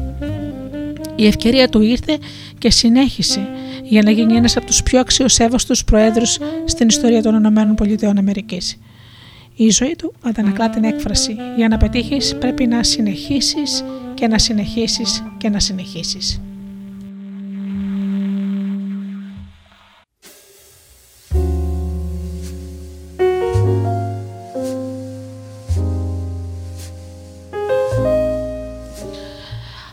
[1.15, 2.17] Η ευκαιρία του ήρθε
[2.57, 3.47] και συνέχισε
[3.91, 8.57] για να γίνει ένας από τους πιο αξιοσέβαστους προέδρους στην ιστορία των ΗΠΑ.
[9.55, 15.23] Η ζωή του αντανακλά την έκφραση «Για να πετύχεις πρέπει να συνεχίσεις και να συνεχίσεις
[15.37, 16.41] και να συνεχίσεις».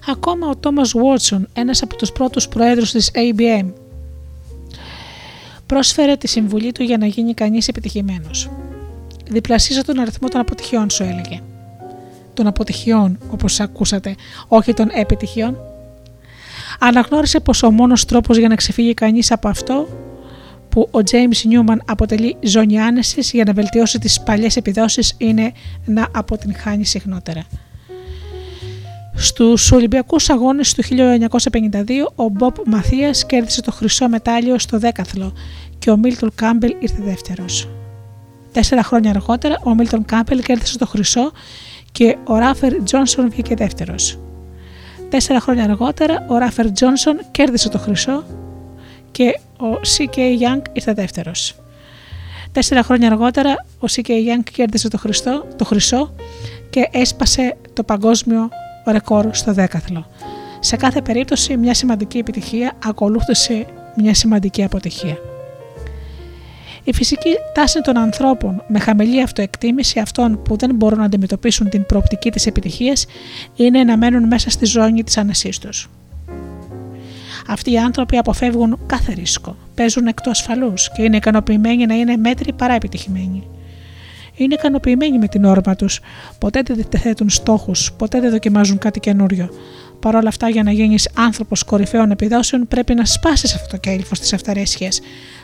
[0.08, 3.72] Ακόμα ο Τόμας Βότσον, ένας από τους πρώτους προέδρους της ABM,
[5.68, 8.50] πρόσφερε τη συμβουλή του για να γίνει κανείς επιτυχημένος.
[9.28, 11.40] Διπλασίζω τον αριθμό των αποτυχιών σου έλεγε.
[12.34, 14.14] Των αποτυχιών, όπως ακούσατε,
[14.48, 15.56] όχι των επιτυχιών.
[16.78, 19.88] Αναγνώρισε πως ο μόνος τρόπος για να ξεφύγει κανείς από αυτό
[20.68, 25.52] που ο James Newman αποτελεί ζώνη άνεσης για να βελτιώσει τις παλιές επιδόσεις είναι
[25.84, 27.44] να αποτυγχάνει συχνότερα.
[29.20, 35.32] Στους Ολυμπιακούς Αγώνες του 1952, ο Μπομπ Μαθίας κέρδισε το χρυσό μετάλλιο στο δέκαθλο
[35.78, 37.68] και ο Μίλτον Κάμπελ ήρθε δεύτερος.
[38.52, 41.32] Τέσσερα χρόνια αργότερα, ο Μίλτον Κάμπελ κέρδισε το χρυσό
[41.92, 44.18] και ο Ράφερ Τζόνσον βγήκε δεύτερος.
[45.08, 48.24] Τέσσερα χρόνια αργότερα, ο Ράφερ Τζόνσον κέρδισε το χρυσό
[49.10, 50.16] και ο C.K.
[50.16, 51.54] Yang ήρθε δεύτερος.
[52.52, 54.08] Τέσσερα χρόνια αργότερα, ο C.K.
[54.08, 56.14] Young κέρδισε το, χρυσό, το χρυσό
[56.70, 58.48] και έσπασε το παγκόσμιο
[58.90, 60.06] ρεκόρ στο δέκαθλο.
[60.60, 63.66] Σε κάθε περίπτωση μια σημαντική επιτυχία ακολούθησε
[63.96, 65.16] μια σημαντική αποτυχία.
[66.84, 71.86] Η φυσική τάση των ανθρώπων με χαμηλή αυτοεκτίμηση αυτών που δεν μπορούν να αντιμετωπίσουν την
[71.86, 73.06] προοπτική της επιτυχίας
[73.56, 75.90] είναι να μένουν μέσα στη ζώνη της άνεσής τους.
[77.48, 82.52] Αυτοί οι άνθρωποι αποφεύγουν κάθε ρίσκο, παίζουν εκτός ασφαλούς και είναι ικανοποιημένοι να είναι μέτροι
[82.52, 83.42] παρά επιτυχημένοι
[84.38, 86.00] είναι ικανοποιημένοι με την όρμα τους.
[86.38, 89.48] Ποτέ δεν θέτουν στόχους, ποτέ δεν δοκιμάζουν κάτι καινούριο.
[90.00, 94.14] Παρ' όλα αυτά, για να γίνεις άνθρωπος κορυφαίων επιδόσεων, πρέπει να σπάσεις αυτό το κέλυφο
[94.14, 94.90] τη αυταρέσχεια.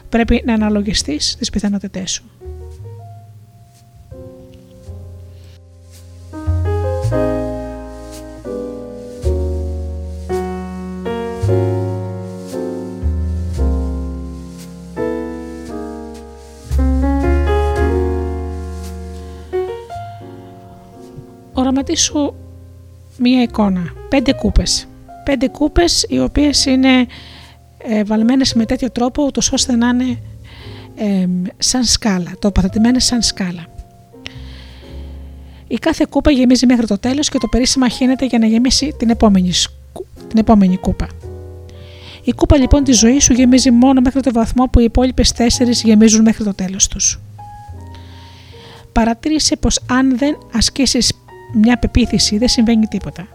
[0.09, 2.44] Πρέπει να αναλογιστείς τις πιθανότητές σου.
[21.65, 22.35] Οραματίσου
[23.19, 23.93] μία εικόνα.
[24.09, 24.87] Πέντε κούπες.
[25.25, 27.07] Πέντε κούπες οι οποίες είναι
[27.79, 30.19] ε, βαλμένες με τέτοιο τρόπο ούτως ώστε να είναι
[30.97, 31.27] ε,
[31.59, 33.67] σαν σκάλα, τοποθετημένες σαν σκάλα.
[35.67, 39.11] Η κάθε κούπα γεμίζει μέχρι το τέλος και το περίσσημα χύνεται για να γεμίσει την
[39.11, 39.53] επόμενη,
[40.29, 41.07] την επόμενη κούπα.
[42.25, 45.83] Η κούπα λοιπόν τη ζωή σου γεμίζει μόνο μέχρι το βαθμό που οι υπόλοιπες τέσσερις
[45.83, 47.21] γεμίζουν μέχρι το τέλος τους.
[48.93, 51.13] Παρατήρησε πως αν δεν ασκήσεις
[51.55, 53.27] μια πεποίθηση δεν συμβαίνει τίποτα.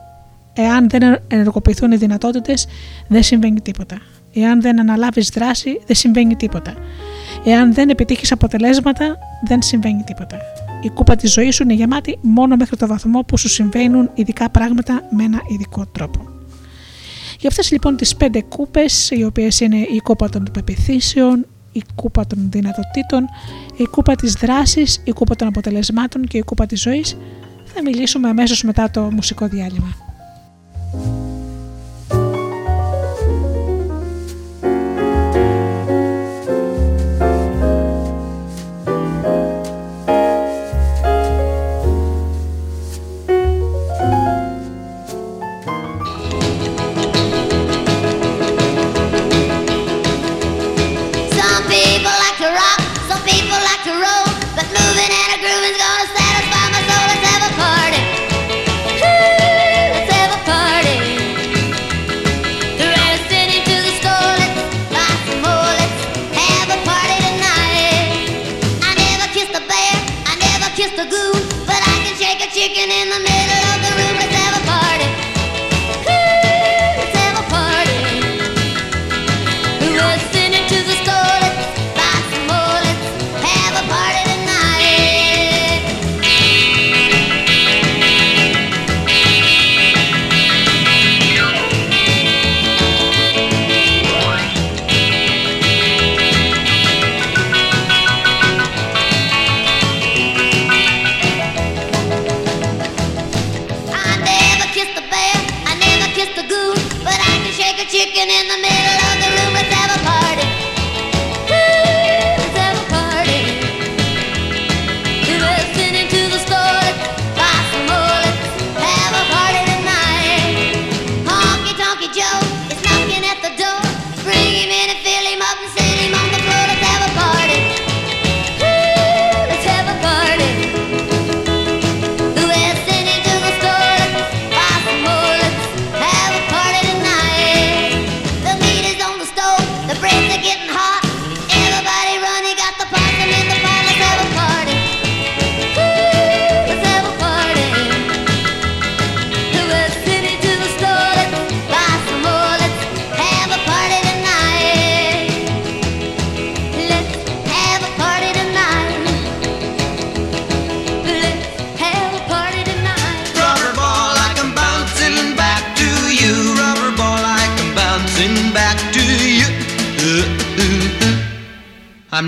[0.54, 2.68] Εάν δεν ενεργοποιηθούν οι δυνατότητες,
[3.08, 3.98] δεν συμβαίνει τίποτα.
[4.34, 6.74] Εάν δεν αναλάβεις δράση, δεν συμβαίνει τίποτα.
[7.46, 9.18] Εάν δεν επιτύχεις αποτελέσματα,
[9.48, 10.38] δεν συμβαίνει τίποτα.
[10.82, 14.50] Η κούπα της ζωής σου είναι γεμάτη μόνο μέχρι το βαθμό που σου συμβαίνουν ειδικά
[14.50, 16.20] πράγματα με ένα ειδικό τρόπο.
[17.40, 22.28] Για αυτές λοιπόν τις πέντε κούπες, οι οποίες είναι η κούπα των πεπιθήσεων, η κούπα
[22.28, 23.26] των δυνατοτήτων,
[23.78, 27.18] η κούπα της δράσης, η κούπα των αποτελεσμάτων και η κούπα της ζωής,
[27.74, 29.96] θα μιλήσουμε αμέσως μετά το μουσικό διάλειμμα.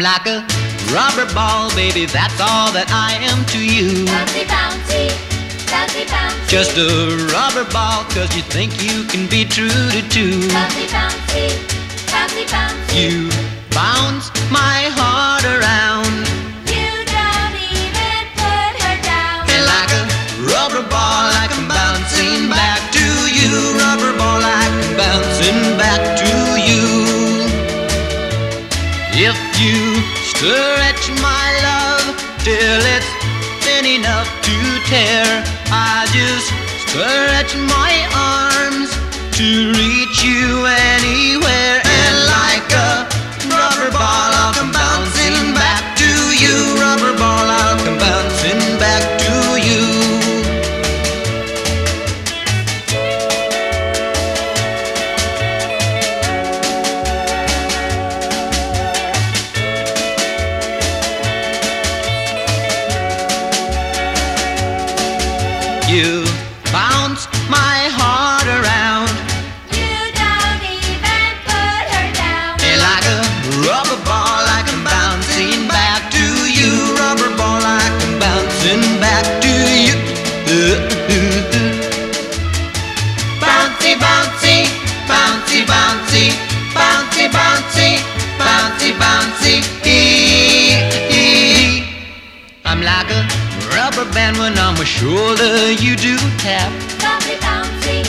[0.01, 0.41] Like a
[0.89, 4.09] rubber ball, baby, that's all that I am to you.
[4.09, 5.13] Bouncy, bouncy,
[5.69, 6.49] bouncy, bouncy.
[6.49, 6.89] Just a
[7.29, 10.41] rubber ball, cause you think you can be true to two.
[10.49, 11.53] Bouncy, bouncy,
[12.09, 12.97] bouncy, bouncy.
[12.97, 13.29] You
[13.69, 16.25] bounce my heart around.
[16.65, 19.45] You don't even put her down.
[19.53, 20.03] And like a
[20.49, 23.53] rubber ball, like I'm bouncing back to you.
[23.77, 26.40] Rubber ball, like I'm bouncing back to you.
[29.61, 30.01] You
[30.33, 33.11] stretch my love till it's
[33.63, 34.57] thin enough to
[34.89, 35.25] tear,
[35.69, 36.49] I just
[36.81, 38.89] stretch my arms
[39.37, 41.30] to reach you anywhere.
[94.81, 96.71] My shoulder you do tap.
[96.97, 98.01] Bumpy bouncy,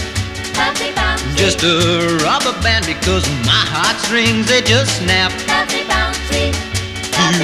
[0.56, 1.36] bumpy bouncy.
[1.36, 5.32] Just a rubber band because my heartstrings they just snap.
[5.46, 6.48] Bumpy bouncy,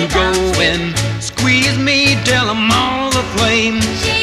[0.01, 0.33] You go
[0.63, 3.83] and squeeze me till I'm all aflame.
[4.01, 4.18] She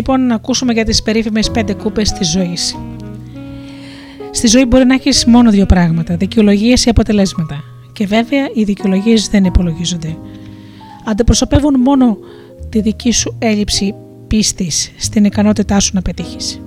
[0.00, 2.76] λοιπόν να ακούσουμε για τις περίφημες πέντε κούπες της ζωής.
[4.30, 7.64] Στη ζωή μπορεί να έχεις μόνο δύο πράγματα, δικαιολογίες ή αποτελέσματα.
[7.92, 10.16] Και βέβαια οι δικαιολογίες δεν υπολογίζονται.
[11.04, 12.18] Αντιπροσωπεύουν μόνο
[12.68, 13.94] τη δική σου έλλειψη
[14.26, 16.60] πίστης στην ικανότητά σου να πετύχεις.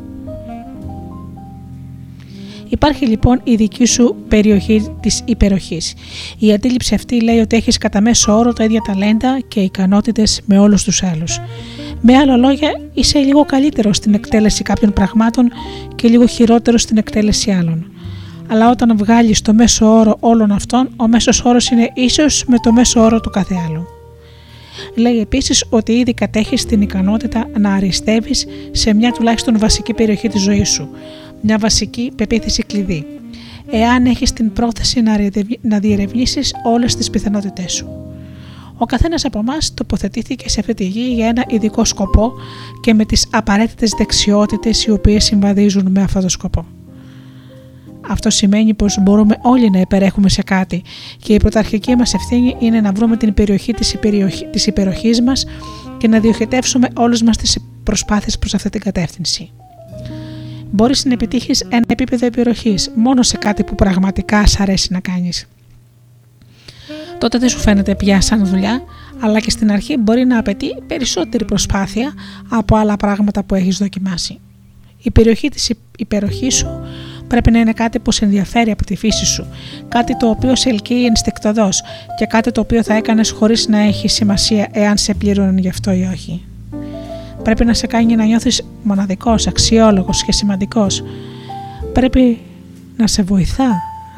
[2.70, 5.94] Υπάρχει λοιπόν η δική σου περιοχή της υπεροχής.
[6.38, 10.60] Η αντίληψη αυτή λέει ότι έχεις κατά μέσο όρο τα ίδια ταλέντα και ικανότητες με
[10.60, 11.40] όλους τους άλλους.
[12.06, 15.52] Με άλλα λόγια, είσαι λίγο καλύτερο στην εκτέλεση κάποιων πραγμάτων
[15.96, 17.92] και λίγο χειρότερο στην εκτέλεση άλλων.
[18.48, 22.72] Αλλά όταν βγάλεις το μέσο όρο όλων αυτών, ο μέσος όρος είναι ίσος με το
[22.72, 23.86] μέσο όρο του κάθε άλλου.
[24.96, 30.42] Λέει επίσης ότι ήδη κατέχεις την ικανότητα να αριστεύεις σε μια τουλάχιστον βασική περιοχή της
[30.42, 30.90] ζωής σου,
[31.42, 33.06] μια βασική πεποίθηση κλειδί,
[33.72, 38.13] εάν έχεις την πρόθεση να διερευνη- να διερευνήσεις όλες τις πιθανότητές σου.
[38.78, 42.34] Ο καθένας από εμάς τοποθετήθηκε σε αυτή τη γη για ένα ειδικό σκοπό
[42.82, 46.66] και με τις απαραίτητες δεξιότητες οι οποίες συμβαδίζουν με αυτό το σκοπό.
[48.08, 50.82] Αυτό σημαίνει πως μπορούμε όλοι να υπερέχουμε σε κάτι
[51.18, 55.46] και η πρωταρχική μας ευθύνη είναι να βρούμε την περιοχή της, υπεριοχή, της υπεροχής μας
[55.98, 59.52] και να διοχετεύσουμε όλες μας τις προσπάθειες προς αυτή την κατεύθυνση.
[60.72, 65.48] Μπορείς να επιτύχεις ένα επίπεδο υπεροχής μόνο σε κάτι που πραγματικά σ' αρέσει να κάνεις
[67.24, 68.84] τότε δεν σου φαίνεται πια σαν δουλειά,
[69.20, 72.14] αλλά και στην αρχή μπορεί να απαιτεί περισσότερη προσπάθεια
[72.50, 74.40] από άλλα πράγματα που έχεις δοκιμάσει.
[75.02, 76.68] Η περιοχή της υπεροχής σου
[77.28, 79.46] πρέπει να είναι κάτι που σε ενδιαφέρει από τη φύση σου,
[79.88, 81.82] κάτι το οποίο σε ελκύει ενστικτοδός
[82.18, 85.92] και κάτι το οποίο θα έκανες χωρίς να έχει σημασία εάν σε πλήρωναν γι' αυτό
[85.92, 86.46] ή όχι.
[87.44, 91.04] Πρέπει να σε κάνει να νιώθεις μοναδικός, αξιόλογος και σημαντικός.
[91.94, 92.40] Πρέπει
[92.98, 93.70] να σε βοηθά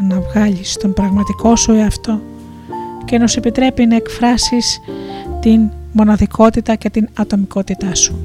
[0.09, 2.21] να βγάλεις τον πραγματικό σου εαυτό
[3.05, 4.79] και να σου επιτρέπει να εκφράσεις
[5.41, 8.19] την μοναδικότητα και την ατομικότητά σου.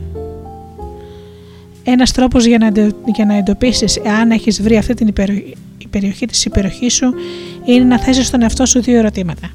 [1.85, 5.37] Ένας τρόπος για να, εντε- για να εντοπίσεις εάν έχεις βρει αυτή την υπερο-
[5.79, 7.15] η περιοχή της υπεροχής σου
[7.65, 9.49] είναι να θέσεις στον εαυτό σου δύο ερωτήματα.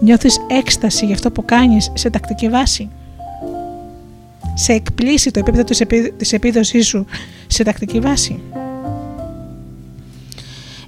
[0.00, 2.88] Νιώθεις έκσταση για αυτό που κάνεις σε τακτική βάση;
[4.54, 7.06] Σε εκπλήσει το επίπεδο της, επί, της επίδοσής σου
[7.46, 8.40] σε τακτική βάση;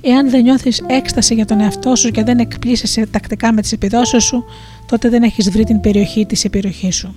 [0.08, 4.24] Εάν δεν νιώθεις έκσταση για τον εαυτό σου και δεν εκπλήσεσαι τακτικά με τις επιδόσεις
[4.24, 4.44] σου,
[4.86, 7.14] τότε δεν έχεις βρει την περιοχή της επιρροχής σου.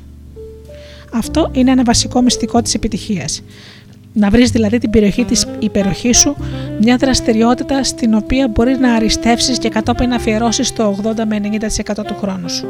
[1.13, 3.41] Αυτό είναι ένα βασικό μυστικό της επιτυχίας.
[4.13, 6.35] Να βρεις δηλαδή την περιοχή της υπεροχής σου,
[6.81, 11.39] μια δραστηριότητα στην οποία μπορείς να αριστεύσεις και κατόπιν να αφιερώσεις το 80 με
[11.95, 12.67] 90% του χρόνου σου.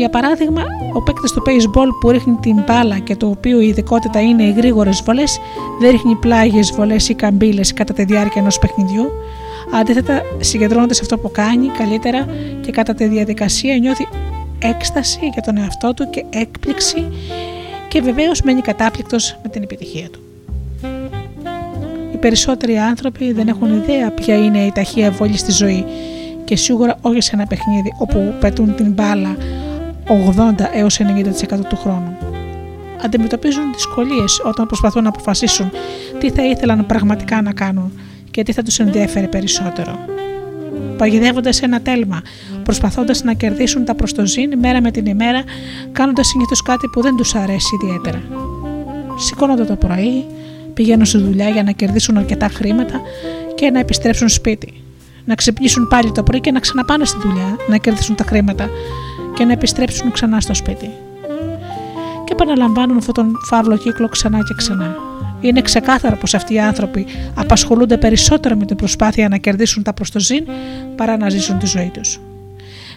[0.00, 0.62] Για παράδειγμα,
[0.92, 4.52] ο παίκτης του baseball που ρίχνει την μπάλα και το οποίο η ειδικότητα είναι οι
[4.52, 5.38] γρήγορες βολές,
[5.80, 9.10] δεν ρίχνει πλάγιες βολές ή καμπύλες κατά τη διάρκεια ενός παιχνιδιού.
[9.74, 12.26] Αντίθετα, συγκεντρώνεται σε αυτό που κάνει καλύτερα
[12.60, 14.08] και κατά τη διαδικασία νιώθει
[14.58, 17.12] έκσταση για τον εαυτό του και έκπληξη
[17.88, 20.20] και βεβαίως μένει κατάπληκτος με την επιτυχία του.
[22.12, 25.84] Οι περισσότεροι άνθρωποι δεν έχουν ιδέα ποια είναι η ταχεία βόλη στη ζωή
[26.44, 29.36] και σίγουρα όχι σε ένα παιχνίδι όπου πετούν την μπάλα
[30.10, 32.16] 80 έως 90% του χρόνου.
[33.04, 35.70] Αντιμετωπίζουν δυσκολίες όταν προσπαθούν να αποφασίσουν
[36.18, 37.92] τι θα ήθελαν πραγματικά να κάνουν
[38.30, 39.98] και τι θα τους ενδιαφέρει περισσότερο.
[40.96, 42.22] Παγιδεύονται σε ένα τέλμα,
[42.64, 45.42] προσπαθώντας να κερδίσουν τα προστοζήν μέρα με την ημέρα,
[45.92, 48.22] κάνοντας συνήθως κάτι που δεν τους αρέσει ιδιαίτερα.
[49.16, 50.24] Σηκώνονται το πρωί,
[50.74, 53.00] πηγαίνουν στη δουλειά για να κερδίσουν αρκετά χρήματα
[53.54, 54.82] και να επιστρέψουν σπίτι.
[55.24, 58.68] Να ξυπνήσουν πάλι το πρωί και να ξαναπάνε στη δουλειά, να κερδίσουν τα χρήματα
[59.40, 60.90] και να επιστρέψουν ξανά στο σπίτι.
[62.24, 64.96] Και επαναλαμβάνουν αυτόν τον φαύλο κύκλο ξανά και ξανά.
[65.40, 70.46] Είναι ξεκάθαρο πως αυτοί οι άνθρωποι απασχολούνται περισσότερο με την προσπάθεια να κερδίσουν τα προστοζήν
[70.96, 72.20] παρά να ζήσουν τη ζωή τους.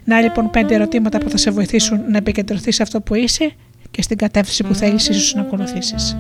[0.04, 3.52] Να λοιπόν πέντε ερωτήματα που θα σε βοηθήσουν να επικεντρωθείς σε αυτό που είσαι
[3.92, 6.18] και στην κατεύθυνση που θέλεις ίσως να ακολουθήσεις.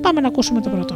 [0.00, 0.94] Πάμε να ακούσουμε το πρώτο.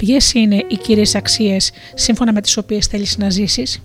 [0.00, 3.80] Ποιες είναι οι κύριες αξίες σύμφωνα με τις οποίες θέλεις να ζήσεις,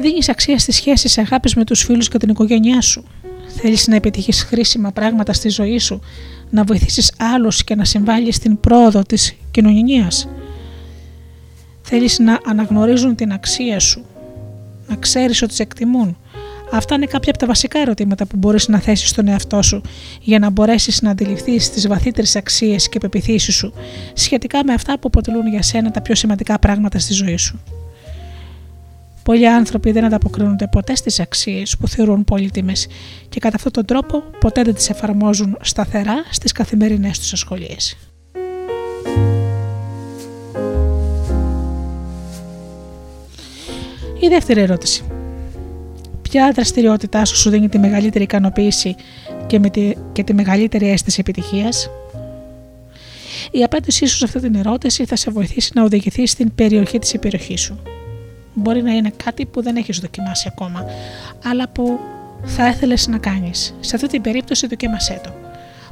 [0.00, 3.04] Δίνεις αξία στις σχέσεις αγάπης με τους φίλους και την οικογένειά σου.
[3.46, 6.00] Θέλεις να επιτύχει χρήσιμα πράγματα στη ζωή σου,
[6.50, 10.10] να βοηθήσεις άλλους και να συμβάλλεις στην πρόοδο της κοινωνία.
[11.82, 14.04] Θέλεις να αναγνωρίζουν την αξία σου,
[14.88, 16.18] να ξέρεις ότι σε εκτιμούν,
[16.72, 19.80] Αυτά είναι κάποια από τα βασικά ερωτήματα που μπορείς να θέσεις στον εαυτό σου
[20.20, 23.72] για να μπορέσεις να αντιληφθείς τις βαθύτερες αξίες και πεπιθήσεις σου
[24.12, 27.60] σχετικά με αυτά που αποτελούν για σένα τα πιο σημαντικά πράγματα στη ζωή σου.
[29.22, 32.86] Πολλοί άνθρωποι δεν ανταποκρίνονται ποτέ στις αξίες που θεωρούν πολύτιμες
[33.28, 37.96] και κατά αυτόν τον τρόπο ποτέ δεν τις εφαρμόζουν σταθερά στις καθημερινές τους ασχολίες.
[44.20, 45.04] Η δεύτερη ερώτηση
[46.28, 48.94] ποια δραστηριότητά σου σου δίνει τη μεγαλύτερη ικανοποίηση
[49.46, 51.90] και, με τη, και τη μεγαλύτερη αίσθηση επιτυχίας;
[53.50, 57.12] Η απάντησή σου σε αυτή την ερώτηση θα σε βοηθήσει να οδηγηθείς στην περιοχή της
[57.12, 57.78] υπεροχής σου.
[58.54, 60.84] Μπορεί να είναι κάτι που δεν έχεις δοκιμάσει ακόμα,
[61.44, 61.98] αλλά που
[62.44, 63.74] θα ήθελες να κάνεις.
[63.80, 65.30] Σε αυτή την περίπτωση δοκίμασέ το.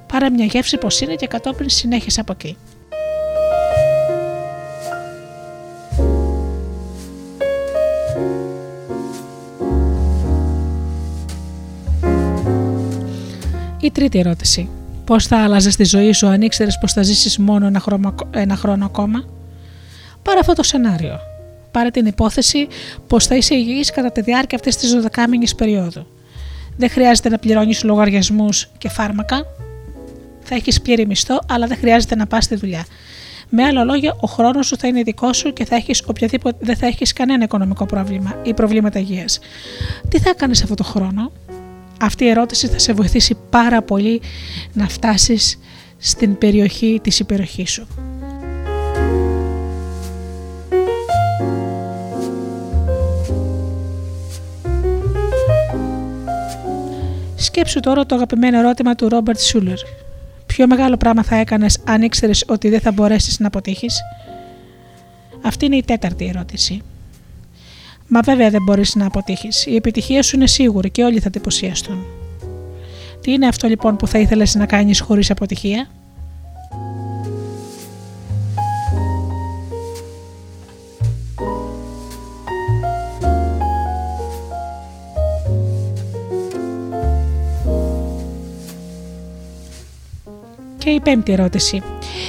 [0.07, 2.57] Πάρε μια γεύση πως είναι και κατόπιν συνέχισε από εκεί.
[13.85, 14.69] Η τρίτη ερώτηση.
[15.05, 17.83] Πώς θα άλλαζες τη ζωή σου αν ήξερες πως θα ζήσεις μόνο ένα,
[18.31, 19.25] ένα χρόνο ακόμα;
[20.23, 21.19] Πάρε αυτό το σενάριο.
[21.71, 22.69] Πάρε την υπόθεση
[23.07, 26.07] πως θα είσαι υγιής κατά τη διάρκεια αυτής της 12μηνη περίοδου.
[26.77, 29.47] Δεν χρειάζεται να πληρώνεις λογαριασμούς και φάρμακα.
[30.43, 32.85] Θα έχεις πλήρη μισθό, αλλά δεν χρειάζεται να πας στη δουλειά.
[33.49, 36.77] Με άλλα λόγια, ο χρόνος σου θα είναι δικό σου και θα έχεις οποιαδήποτε, δεν
[36.77, 39.39] θα έχεις κανένα οικονομικό πρόβλημα ή προβλήματα υγείας.
[40.09, 41.33] Τι θα κάνει αυτό το χρόνο,
[42.05, 44.21] αυτή η ερώτηση θα σε βοηθήσει πάρα πολύ
[44.73, 45.59] να φτάσεις
[45.99, 47.87] στην περιοχή της υπεροχής σου.
[57.35, 59.79] Σκέψου τώρα το αγαπημένο ερώτημα του Ρόμπερτ Σούλερ.
[60.47, 64.01] Ποιο μεγάλο πράγμα θα έκανες αν ήξερες ότι δεν θα μπορέσεις να αποτύχεις;
[65.43, 66.83] Αυτή είναι η τέταρτη ερώτηση.
[68.09, 69.67] Μα βέβαια δεν μπορείς να αποτύχεις.
[69.67, 72.05] Η επιτυχία σου είναι σίγουρη και όλοι θα εντυπωσιαστούν.
[73.21, 75.89] Τι είναι αυτό λοιπόν που θα ήθελες να κάνεις χωρίς αποτυχία;
[90.79, 91.83] Και η πέμπτη ερώτηση.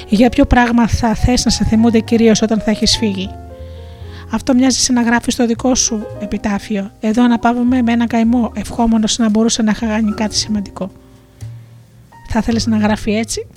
[0.07, 3.29] Για ποιο πράγμα θα θες να σε θυμούνται κυρίως όταν θα έχεις φύγει;
[4.31, 6.91] Αυτό μοιάζει σε να γράφεις στο δικό σου επιτάφιο.
[6.99, 10.91] Εδώ αναπαύουμε με ένα καημό, ευχόμενο να μπορούσε να κάνει κάτι σημαντικό.
[12.29, 13.47] Θα θέλεις να γράφει έτσι;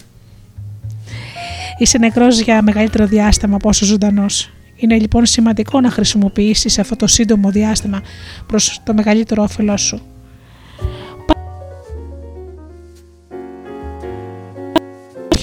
[1.78, 4.50] Είσαι νεκρός για μεγαλύτερο διάστημα από όσο ζωντανός.
[4.76, 8.02] Είναι λοιπόν σημαντικό να χρησιμοποιήσεις αυτό το σύντομο διάστημα
[8.46, 10.02] προς το μεγαλύτερο όφελός σου.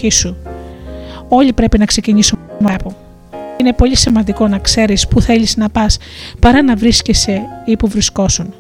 [0.10, 0.38] σου.
[1.28, 3.05] Όλοι πρέπει να ξεκινήσουμε από
[3.58, 5.98] είναι πολύ σημαντικό να ξέρεις πού θέλεις να πας
[6.40, 8.54] παρά να βρίσκεσαι ή που βρισκόσουν.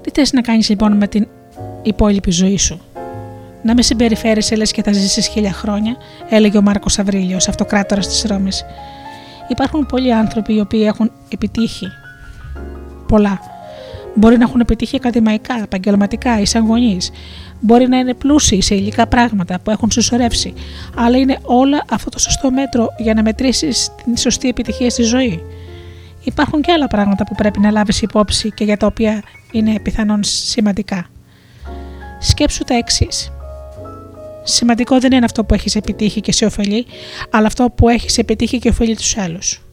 [0.00, 1.28] Τι θες να κάνεις λοιπόν με την
[1.82, 2.80] υπόλοιπη ζωή σου;
[3.62, 5.96] Να με συμπεριφέρεσαι λες και θα ζήσεις χίλια χρόνια,
[6.28, 8.64] έλεγε ο Μάρκος Αβρίλιος, αυτοκράτορας της Ρώμης.
[9.48, 11.86] Υπάρχουν πολλοί άνθρωποι οι οποίοι έχουν επιτύχει
[13.08, 13.40] πολλά
[14.18, 17.10] Μπορεί να έχουν επιτύχει ακαδημαϊκά, επαγγελματικά ή σαν γονείς.
[17.60, 20.54] Μπορεί να είναι πλούσιοι σε υλικά πράγματα που έχουν συσσωρεύσει.
[20.96, 25.42] Αλλά είναι όλα αυτό το σωστό μέτρο για να μετρήσεις την σωστή επιτυχία στη ζωή.
[26.24, 29.22] Υπάρχουν και άλλα πράγματα που πρέπει να λάβεις υπόψη και για τα οποία
[29.52, 31.06] είναι πιθανόν σημαντικά.
[32.18, 33.32] Σκέψου τα εξής.
[34.42, 36.86] Σημαντικό δεν είναι αυτό που έχεις επιτύχει και σε ωφελεί,
[37.30, 39.65] αλλά αυτό που έχεις επιτύχει και ωφελεί τους άλλους.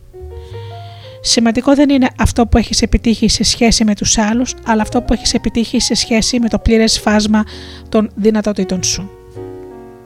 [1.26, 5.14] Σημαντικό δεν είναι αυτό που έχεις επιτύχει σε σχέση με τους άλλους, αλλά αυτό που
[5.14, 7.44] έχεις επιτύχει σε σχέση με το πλήρες φάσμα
[7.90, 9.10] των δυνατοτήτων σου.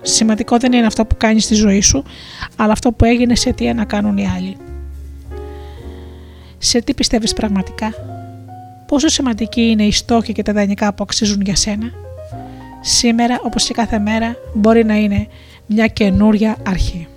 [0.02, 2.04] Σημαντικό δεν είναι αυτό που κάνεις στη ζωή σου,
[2.56, 4.58] αλλά αυτό που έγινε σε τι να κάνουν οι άλλοι.
[6.58, 7.94] Σε τι πιστεύεις πραγματικά,
[8.88, 11.92] πόσο σημαντική είναι η στόχη και τα δανεικά που αξίζουν για σένα;
[12.82, 15.28] Σήμερα, όπως και κάθε μέρα, μπορεί να είναι
[15.66, 17.08] μια καινούρια αρχή.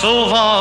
[0.00, 0.55] 手法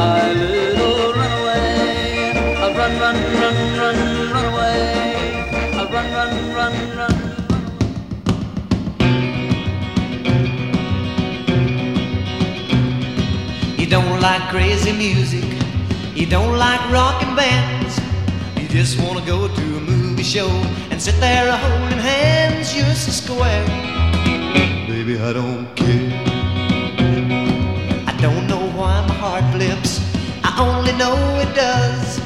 [0.00, 2.32] my little runaway.
[2.64, 3.98] I run, run, run, run,
[4.34, 4.82] run away.
[5.80, 7.16] I run, run, run, run.
[13.80, 15.48] You don't like crazy music.
[16.14, 17.94] You don't like rockin' bands.
[18.58, 20.50] You just wanna go to a movie show
[20.90, 22.74] and sit there holdin' hands.
[22.74, 23.66] You're so square,
[24.88, 25.14] baby.
[25.28, 26.29] I don't care.
[31.00, 32.20] Know it does.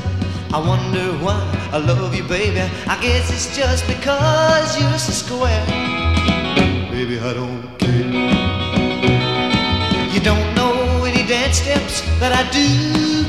[0.52, 1.38] I wonder why
[1.70, 2.64] I love you, baby.
[2.94, 5.64] I guess it's just because you're so square.
[6.90, 8.10] Baby, I don't care.
[10.14, 10.74] You don't know
[11.04, 12.66] any dance steps that I do,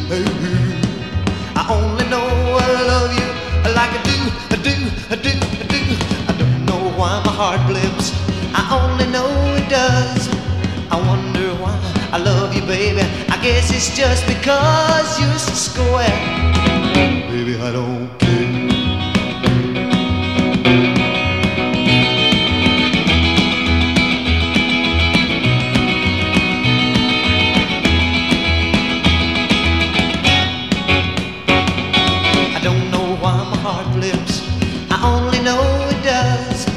[0.09, 0.55] baby.
[1.59, 2.27] I only know
[2.65, 3.29] I love you
[3.79, 4.17] like I do,
[4.55, 4.75] I do,
[5.13, 5.81] I do, I do.
[6.29, 8.07] I don't know why my heart blips.
[8.59, 10.21] I only know it does.
[10.89, 11.75] I wonder why
[12.15, 13.05] I love you, baby.
[13.29, 16.19] I guess it's just because you're so square.
[17.29, 18.49] Baby, I don't care.
[32.49, 34.41] I don't know why my heart blips.
[34.89, 35.61] I only know
[35.91, 36.67] it does.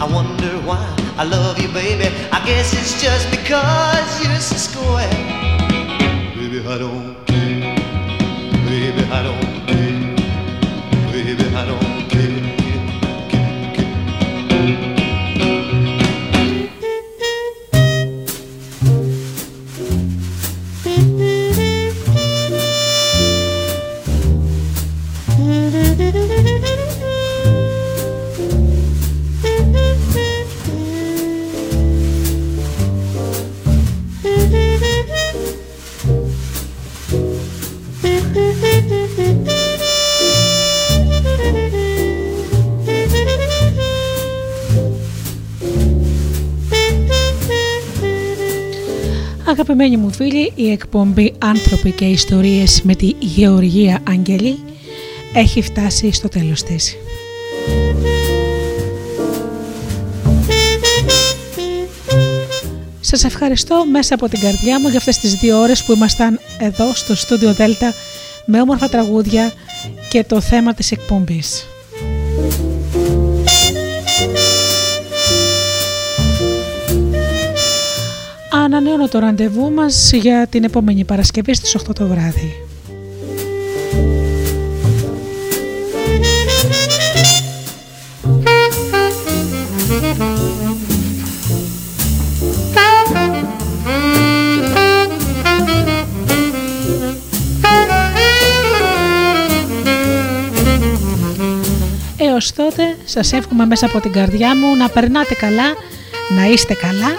[0.00, 0.82] I wonder why
[1.18, 2.06] I love you, baby.
[2.32, 5.25] I guess it's just because you're so square.
[50.16, 54.58] Φίλοι, η εκπομπή «Άνθρωποι και ιστορίες» με τη Γεωργία Αγγελή
[55.32, 56.96] έχει φτάσει στο τέλος της.
[63.00, 66.94] Σας ευχαριστώ μέσα από την καρδιά μου για αυτές τις δύο ώρες που ήμασταν εδώ
[66.94, 67.92] στο στούντιο Δέλτα
[68.46, 69.52] με όμορφα τραγούδια
[70.08, 71.66] και το θέμα της εκπομπής.
[78.64, 82.52] Ανανεώνω το ραντεβού μας για την επόμενη Παρασκευή στις 8 το βράδυ.
[102.16, 105.74] Έως τότε σας εύχομαι μέσα από την καρδιά μου να περνάτε καλά,
[106.36, 107.14] να είστε καλά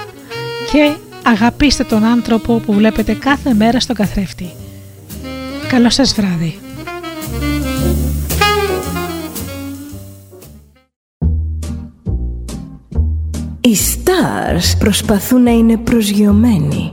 [0.72, 4.49] και αγαπήστε τον άνθρωπο που βλέπετε κάθε μέρα στον καθρέφτη.
[5.68, 6.60] Καλό σας βράδυ.
[13.62, 16.91] Οι stars προσπαθούν να είναι προσγειωμένοι.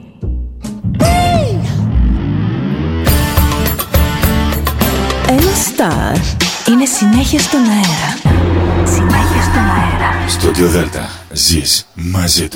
[5.29, 6.17] Ένα star
[6.71, 8.37] είναι συνέχεια στον αέρα.
[8.85, 10.29] Συνέχεια στον αέρα.
[10.29, 12.53] Στο Δέλτα ζεις μαζί του.